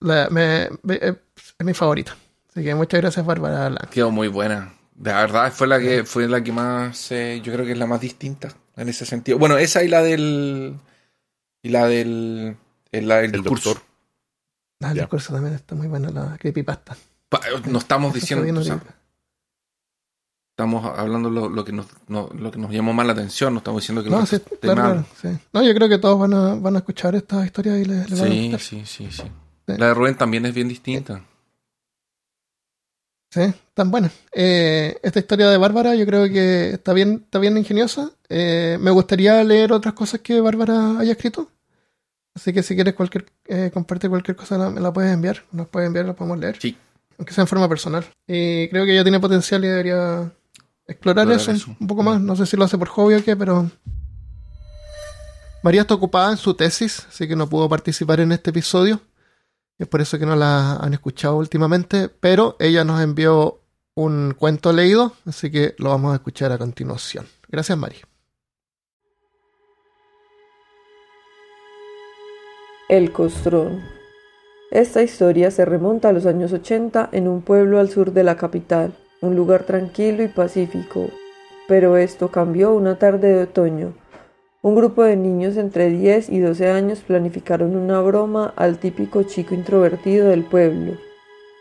[0.00, 1.14] la- me- me- eh,
[1.58, 2.16] es mi favorita.
[2.50, 3.88] Así que muchas gracias, Bárbara.
[3.90, 4.74] Quedó muy buena.
[4.94, 7.86] De verdad, fue la que fue la que más, eh, yo creo que es la
[7.86, 9.38] más distinta en ese sentido.
[9.38, 10.76] Bueno, esa y la del
[11.62, 12.56] y la del
[12.92, 13.70] eh, la del El discurso.
[13.70, 13.86] doctor.
[14.82, 15.02] Ah, el Ya.
[15.02, 16.96] discurso también está muy buena, la creepypasta.
[17.28, 18.80] Pa- No estamos Eso diciendo, o sea,
[20.50, 23.58] estamos hablando lo, lo que nos no- lo que nos llamó más la atención, no
[23.58, 24.92] estamos diciendo que No, lo sí, esté claro, mal.
[24.92, 25.44] claro, sí.
[25.52, 28.20] No, yo creo que todos van a, van a escuchar esta historia y les, les
[28.20, 28.60] va a Sí, gustar.
[28.60, 29.22] sí, sí, sí.
[29.66, 29.74] Sí.
[29.78, 31.24] La de Rubén también es bien distinta.
[33.30, 33.40] Sí,
[33.72, 34.10] tan buena.
[34.34, 38.10] Eh, esta historia de Bárbara yo creo que está bien, está bien ingeniosa.
[38.28, 41.48] Eh, me gustaría leer otras cosas que Bárbara haya escrito.
[42.34, 45.42] Así que si quieres cualquier, eh, compartir cualquier cosa, la- me la puedes enviar.
[45.52, 46.58] Nos puedes enviar, la podemos leer.
[46.60, 46.76] Sí.
[47.18, 48.04] Aunque sea en forma personal.
[48.26, 50.32] Y creo que ella tiene potencial y debería
[50.86, 51.76] explorar, Explorar eso, un- eso.
[51.78, 52.20] un poco más.
[52.20, 53.70] No sé si lo hace por hobby o qué, pero...
[55.62, 59.00] María está ocupada en su tesis, así que no pudo participar en este episodio.
[59.78, 63.60] Es por eso que no la han escuchado últimamente, pero ella nos envió
[63.94, 67.26] un cuento leído, así que lo vamos a escuchar a continuación.
[67.48, 67.96] Gracias, Mari.
[72.92, 73.80] El Costrón.
[74.70, 78.36] Esta historia se remonta a los años 80 en un pueblo al sur de la
[78.36, 81.08] capital, un lugar tranquilo y pacífico.
[81.66, 83.94] Pero esto cambió una tarde de otoño.
[84.60, 89.54] Un grupo de niños entre 10 y 12 años planificaron una broma al típico chico
[89.54, 90.98] introvertido del pueblo,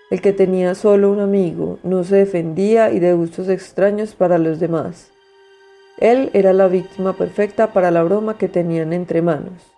[0.10, 4.60] el que tenía solo un amigo, no se defendía y de gustos extraños para los
[4.60, 5.12] demás.
[5.98, 9.72] Él era la víctima perfecta para la broma que tenían entre manos.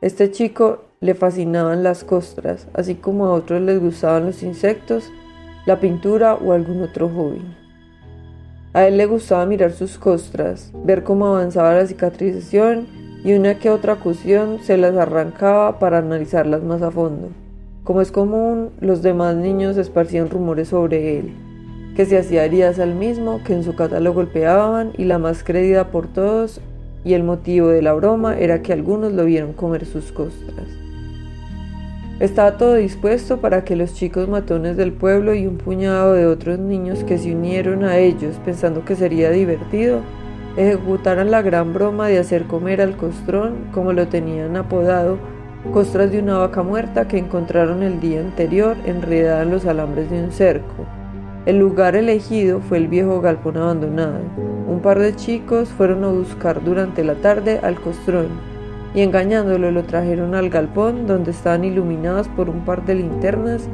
[0.00, 5.10] Este chico le fascinaban las costras, así como a otros les gustaban los insectos,
[5.66, 7.42] la pintura o algún otro hobby.
[8.72, 12.86] A él le gustaba mirar sus costras, ver cómo avanzaba la cicatrización
[13.24, 17.30] y una que otra ocasión se las arrancaba para analizarlas más a fondo.
[17.82, 21.34] Como es común, los demás niños esparcían rumores sobre él,
[21.96, 25.90] que se hacía heridas al mismo, que en su catálogo golpeaban y la más creída
[25.90, 26.60] por todos
[27.04, 30.81] y el motivo de la broma era que algunos lo vieron comer sus costras.
[32.22, 36.56] Estaba todo dispuesto para que los chicos matones del pueblo y un puñado de otros
[36.60, 40.02] niños que se unieron a ellos pensando que sería divertido,
[40.56, 45.18] ejecutaran la gran broma de hacer comer al costrón, como lo tenían apodado,
[45.72, 50.22] costras de una vaca muerta que encontraron el día anterior enredada en los alambres de
[50.22, 50.86] un cerco.
[51.44, 54.20] El lugar elegido fue el viejo galpón abandonado.
[54.68, 58.51] Un par de chicos fueron a buscar durante la tarde al costrón
[58.94, 63.68] y engañándolo lo trajeron al galpón donde estaban iluminados por un par de linternas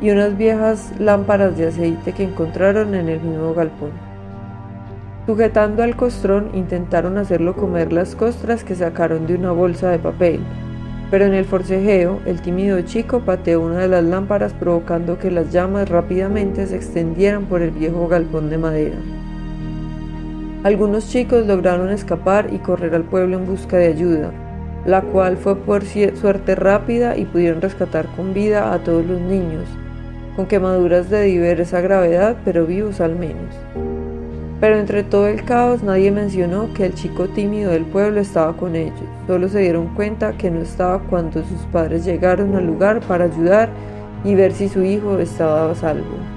[0.00, 3.90] y unas viejas lámparas de aceite que encontraron en el mismo galpón.
[5.26, 10.40] Sujetando al costrón intentaron hacerlo comer las costras que sacaron de una bolsa de papel,
[11.10, 15.52] pero en el forcejeo el tímido chico pateó una de las lámparas provocando que las
[15.52, 18.96] llamas rápidamente se extendieran por el viejo galpón de madera.
[20.62, 24.32] Algunos chicos lograron escapar y correr al pueblo en busca de ayuda,
[24.86, 29.64] la cual fue por suerte rápida y pudieron rescatar con vida a todos los niños,
[30.36, 33.54] con quemaduras de diversa gravedad, pero vivos al menos.
[34.60, 38.76] Pero entre todo el caos nadie mencionó que el chico tímido del pueblo estaba con
[38.76, 38.94] ellos,
[39.26, 43.68] solo se dieron cuenta que no estaba cuando sus padres llegaron al lugar para ayudar
[44.24, 46.35] y ver si su hijo estaba a salvo.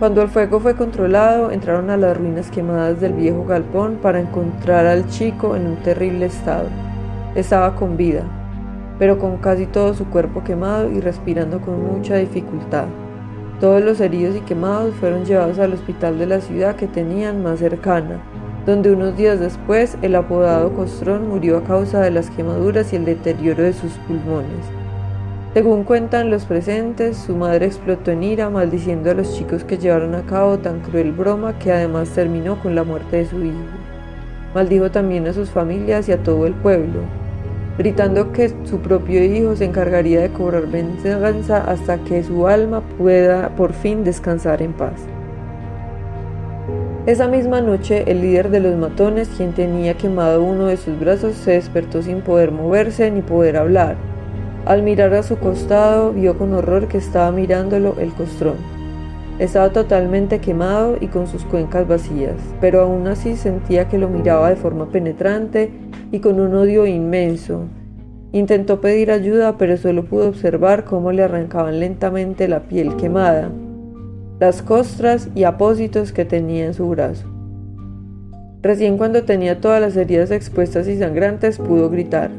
[0.00, 4.86] Cuando el fuego fue controlado, entraron a las ruinas quemadas del viejo galpón para encontrar
[4.86, 6.68] al chico en un terrible estado.
[7.34, 8.22] Estaba con vida,
[8.98, 12.86] pero con casi todo su cuerpo quemado y respirando con mucha dificultad.
[13.60, 17.58] Todos los heridos y quemados fueron llevados al hospital de la ciudad que tenían más
[17.58, 18.22] cercana,
[18.64, 23.04] donde unos días después el apodado Costrón murió a causa de las quemaduras y el
[23.04, 24.79] deterioro de sus pulmones.
[25.52, 30.14] Según cuentan los presentes, su madre explotó en ira maldiciendo a los chicos que llevaron
[30.14, 33.58] a cabo tan cruel broma que además terminó con la muerte de su hijo.
[34.54, 37.00] Maldijo también a sus familias y a todo el pueblo,
[37.78, 43.48] gritando que su propio hijo se encargaría de cobrar venganza hasta que su alma pueda
[43.56, 45.00] por fin descansar en paz.
[47.06, 51.34] Esa misma noche, el líder de los matones, quien tenía quemado uno de sus brazos,
[51.34, 53.96] se despertó sin poder moverse ni poder hablar.
[54.66, 58.56] Al mirar a su costado, vio con horror que estaba mirándolo el costrón.
[59.38, 64.50] Estaba totalmente quemado y con sus cuencas vacías, pero aún así sentía que lo miraba
[64.50, 65.70] de forma penetrante
[66.12, 67.62] y con un odio inmenso.
[68.32, 73.50] Intentó pedir ayuda, pero solo pudo observar cómo le arrancaban lentamente la piel quemada,
[74.40, 77.26] las costras y apósitos que tenía en su brazo.
[78.60, 82.30] Recién cuando tenía todas las heridas expuestas y sangrantes pudo gritar.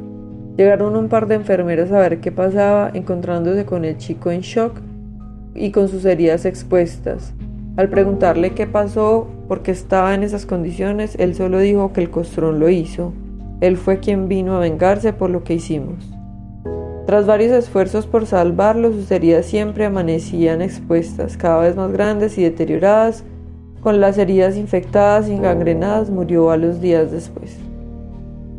[0.62, 4.74] Llegaron un par de enfermeras a ver qué pasaba, encontrándose con el chico en shock
[5.56, 7.34] y con sus heridas expuestas.
[7.78, 12.12] Al preguntarle qué pasó, por qué estaba en esas condiciones, él solo dijo que el
[12.12, 13.12] costrón lo hizo.
[13.60, 16.14] Él fue quien vino a vengarse por lo que hicimos.
[17.08, 22.44] Tras varios esfuerzos por salvarlo, sus heridas siempre amanecían expuestas, cada vez más grandes y
[22.44, 23.24] deterioradas.
[23.82, 27.58] Con las heridas infectadas y gangrenadas murió a los días después.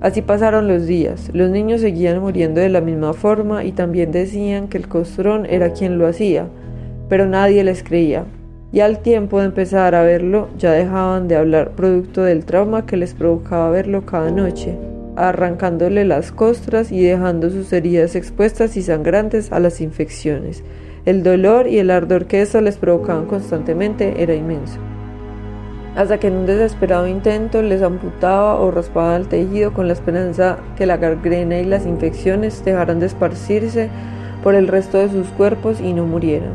[0.02, 1.30] Así pasaron los días.
[1.32, 5.72] Los niños seguían muriendo de la misma forma y también decían que el costrón era
[5.72, 6.48] quien lo hacía,
[7.08, 8.26] pero nadie les creía.
[8.72, 12.98] Y al tiempo de empezar a verlo, ya dejaban de hablar producto del trauma que
[12.98, 14.76] les provocaba verlo cada noche
[15.16, 20.62] arrancándole las costras y dejando sus heridas expuestas y sangrantes a las infecciones.
[21.04, 24.78] El dolor y el ardor que eso les provocaban constantemente era inmenso.
[25.94, 30.56] Hasta que en un desesperado intento les amputaba o raspaba el tejido con la esperanza
[30.76, 33.90] que la gangrena y las infecciones dejaran de esparcirse
[34.42, 36.54] por el resto de sus cuerpos y no murieran.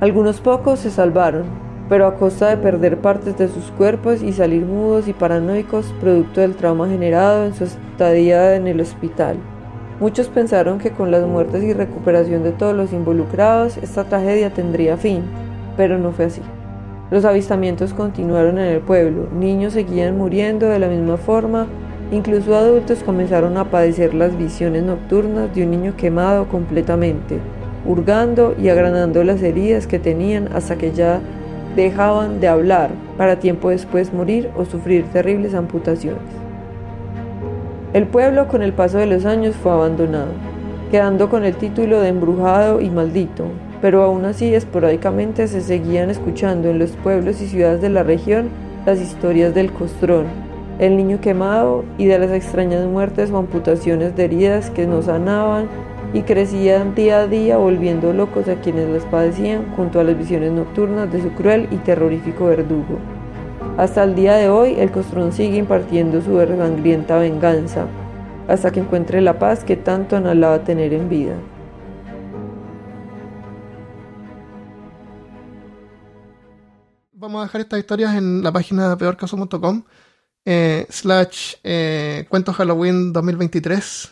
[0.00, 1.44] Algunos pocos se salvaron,
[1.90, 6.40] pero a costa de perder partes de sus cuerpos y salir mudos y paranoicos producto
[6.40, 9.36] del trauma generado en su estadía en el hospital.
[10.00, 14.96] Muchos pensaron que con las muertes y recuperación de todos los involucrados esta tragedia tendría
[14.96, 15.22] fin,
[15.76, 16.40] pero no fue así.
[17.10, 21.66] Los avistamientos continuaron en el pueblo, niños seguían muriendo de la misma forma,
[22.12, 27.38] incluso adultos comenzaron a padecer las visiones nocturnas de un niño quemado completamente,
[27.84, 31.20] hurgando y agranando las heridas que tenían hasta que ya
[31.74, 36.22] dejaban de hablar para tiempo después morir o sufrir terribles amputaciones.
[37.92, 40.30] El pueblo con el paso de los años fue abandonado,
[40.92, 43.46] quedando con el título de embrujado y maldito,
[43.80, 48.48] pero aún así esporádicamente se seguían escuchando en los pueblos y ciudades de la región
[48.86, 50.26] las historias del costrón,
[50.78, 55.68] el niño quemado y de las extrañas muertes o amputaciones de heridas que no sanaban
[56.12, 60.52] y crecían día a día volviendo locos a quienes las padecían junto a las visiones
[60.52, 62.98] nocturnas de su cruel y terrorífico verdugo.
[63.76, 67.86] Hasta el día de hoy el costrón sigue impartiendo su sangrienta venganza,
[68.48, 71.34] hasta que encuentre la paz que tanto anhelaba tener en vida.
[77.20, 79.82] Vamos a dejar estas historias en la página de peorcaso.com
[80.46, 84.10] eh, slash eh, cuentos Halloween 2023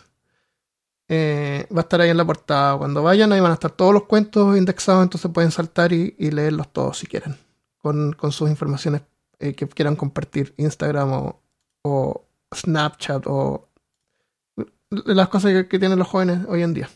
[1.07, 2.77] eh, va a estar ahí en la portada.
[2.77, 6.71] Cuando vayan, ahí van a estar todos los cuentos indexados, entonces pueden saltar y, leerlos
[6.71, 7.35] todos si quieren,
[7.79, 9.01] con, sus informaciones
[9.39, 11.33] eh, que quieran compartir, Instagram
[11.81, 13.69] o, Snapchat o
[14.89, 16.89] las cosas que, tienen los jóvenes hoy en día.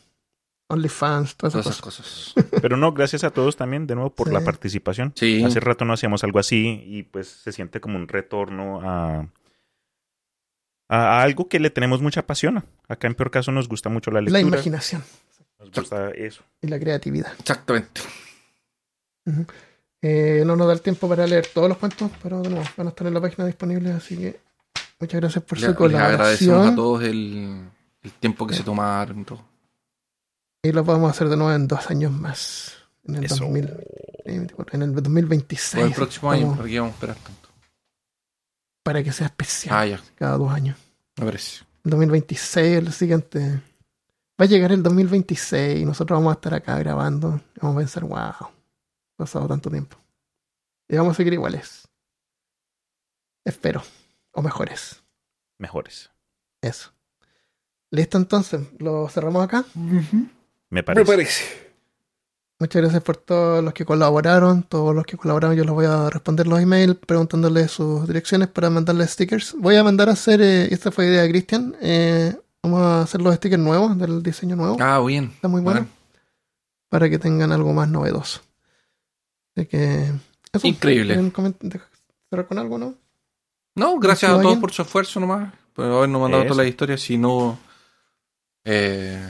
[0.68, 2.34] OnlyFans, todas esas, cosas.
[2.62, 5.14] Pero no, gracias a todos también de nuevo por la participación.
[5.16, 9.28] Hace rato no hacíamos algo así y pues se siente como un retorno a
[10.94, 12.64] a, algo que le tenemos mucha pasión.
[12.88, 14.42] Acá en peor caso nos gusta mucho la lectura.
[14.42, 15.04] La imaginación.
[15.60, 16.44] Nos gusta eso.
[16.62, 17.34] Y la creatividad.
[17.40, 18.02] Exactamente.
[20.02, 22.88] Eh, no nos da el tiempo para leer todos los cuentos, pero de nuevo, van
[22.88, 24.40] a estar en la página disponible, así que
[25.00, 26.14] muchas gracias por su colaboración.
[26.14, 27.70] agradecemos a todos el,
[28.20, 29.42] tiempo que se tomaron y todo.
[30.66, 32.78] Y lo vamos a hacer de nuevo en dos años más.
[33.04, 33.70] En el, 2000,
[34.26, 35.84] en el 2026.
[35.84, 37.50] O el próximo año, porque vamos a esperar tanto.
[38.82, 39.76] Para que sea especial.
[39.76, 40.02] Ah, ya.
[40.16, 40.78] Cada dos años.
[41.18, 41.66] Me parece.
[41.84, 43.62] El 2026, el siguiente.
[44.40, 47.42] Va a llegar el 2026 y nosotros vamos a estar acá grabando.
[47.62, 48.50] vamos a pensar, wow,
[49.18, 49.98] pasado tanto tiempo.
[50.88, 51.90] Y vamos a seguir iguales.
[53.44, 53.84] Espero.
[54.32, 55.04] O mejores.
[55.60, 56.10] Mejores.
[56.62, 56.94] Eso.
[57.92, 58.62] ¿Listo entonces?
[58.80, 59.66] ¿Lo cerramos acá?
[60.74, 61.04] Me parece.
[61.04, 61.44] Me parece.
[62.60, 64.64] Muchas gracias por todos los que colaboraron.
[64.64, 68.72] Todos los que colaboraron, yo les voy a responder los emails preguntándoles sus direcciones para
[68.72, 69.56] mandarles stickers.
[69.60, 73.22] Voy a mandar a hacer, eh, esta fue idea de Cristian, eh, vamos a hacer
[73.22, 74.78] los stickers nuevos del diseño nuevo.
[74.80, 75.26] Ah, bien.
[75.36, 75.86] Está muy bueno.
[76.90, 78.42] Para que tengan algo más novedoso.
[79.56, 80.12] Así que.
[80.64, 81.32] Increíble.
[82.32, 82.96] ¿Cerrar con algo, no?
[83.76, 85.54] No, gracias a todos por su esfuerzo nomás.
[85.74, 87.00] Por habernos mandado todas las historias.
[87.00, 87.60] Si no.
[88.66, 89.30] Eh,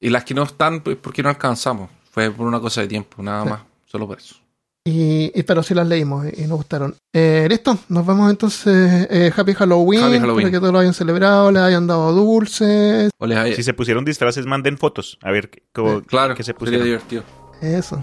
[0.00, 1.90] y las que no están, pues porque no alcanzamos.
[2.10, 4.36] Fue por una cosa de tiempo, nada más, solo por eso.
[4.84, 6.94] Y, pero sí las leímos y, nos gustaron.
[7.12, 9.06] Eh, listo, nos vemos entonces.
[9.10, 10.02] Eh, Happy Halloween.
[10.02, 10.50] Happy Halloween.
[10.50, 13.10] que todos lo hayan celebrado, les hayan dado dulces.
[13.54, 15.18] Si se pusieron disfraces, manden fotos.
[15.22, 16.80] A ver cómo, claro, que se pusieron.
[16.80, 17.22] Sería divertido.
[17.60, 18.02] Eso,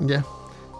[0.00, 0.24] ya.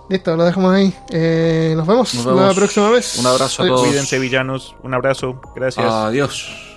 [0.08, 0.94] Listo, lo dejamos ahí.
[1.10, 2.42] Eh, nos, vemos Nos vemos.
[2.48, 3.18] la próxima vez.
[3.18, 3.86] Un abrazo a todos.
[3.86, 4.74] Cuídense, villanos.
[4.82, 5.40] Un abrazo.
[5.54, 5.86] Gracias.
[5.86, 6.69] Adiós.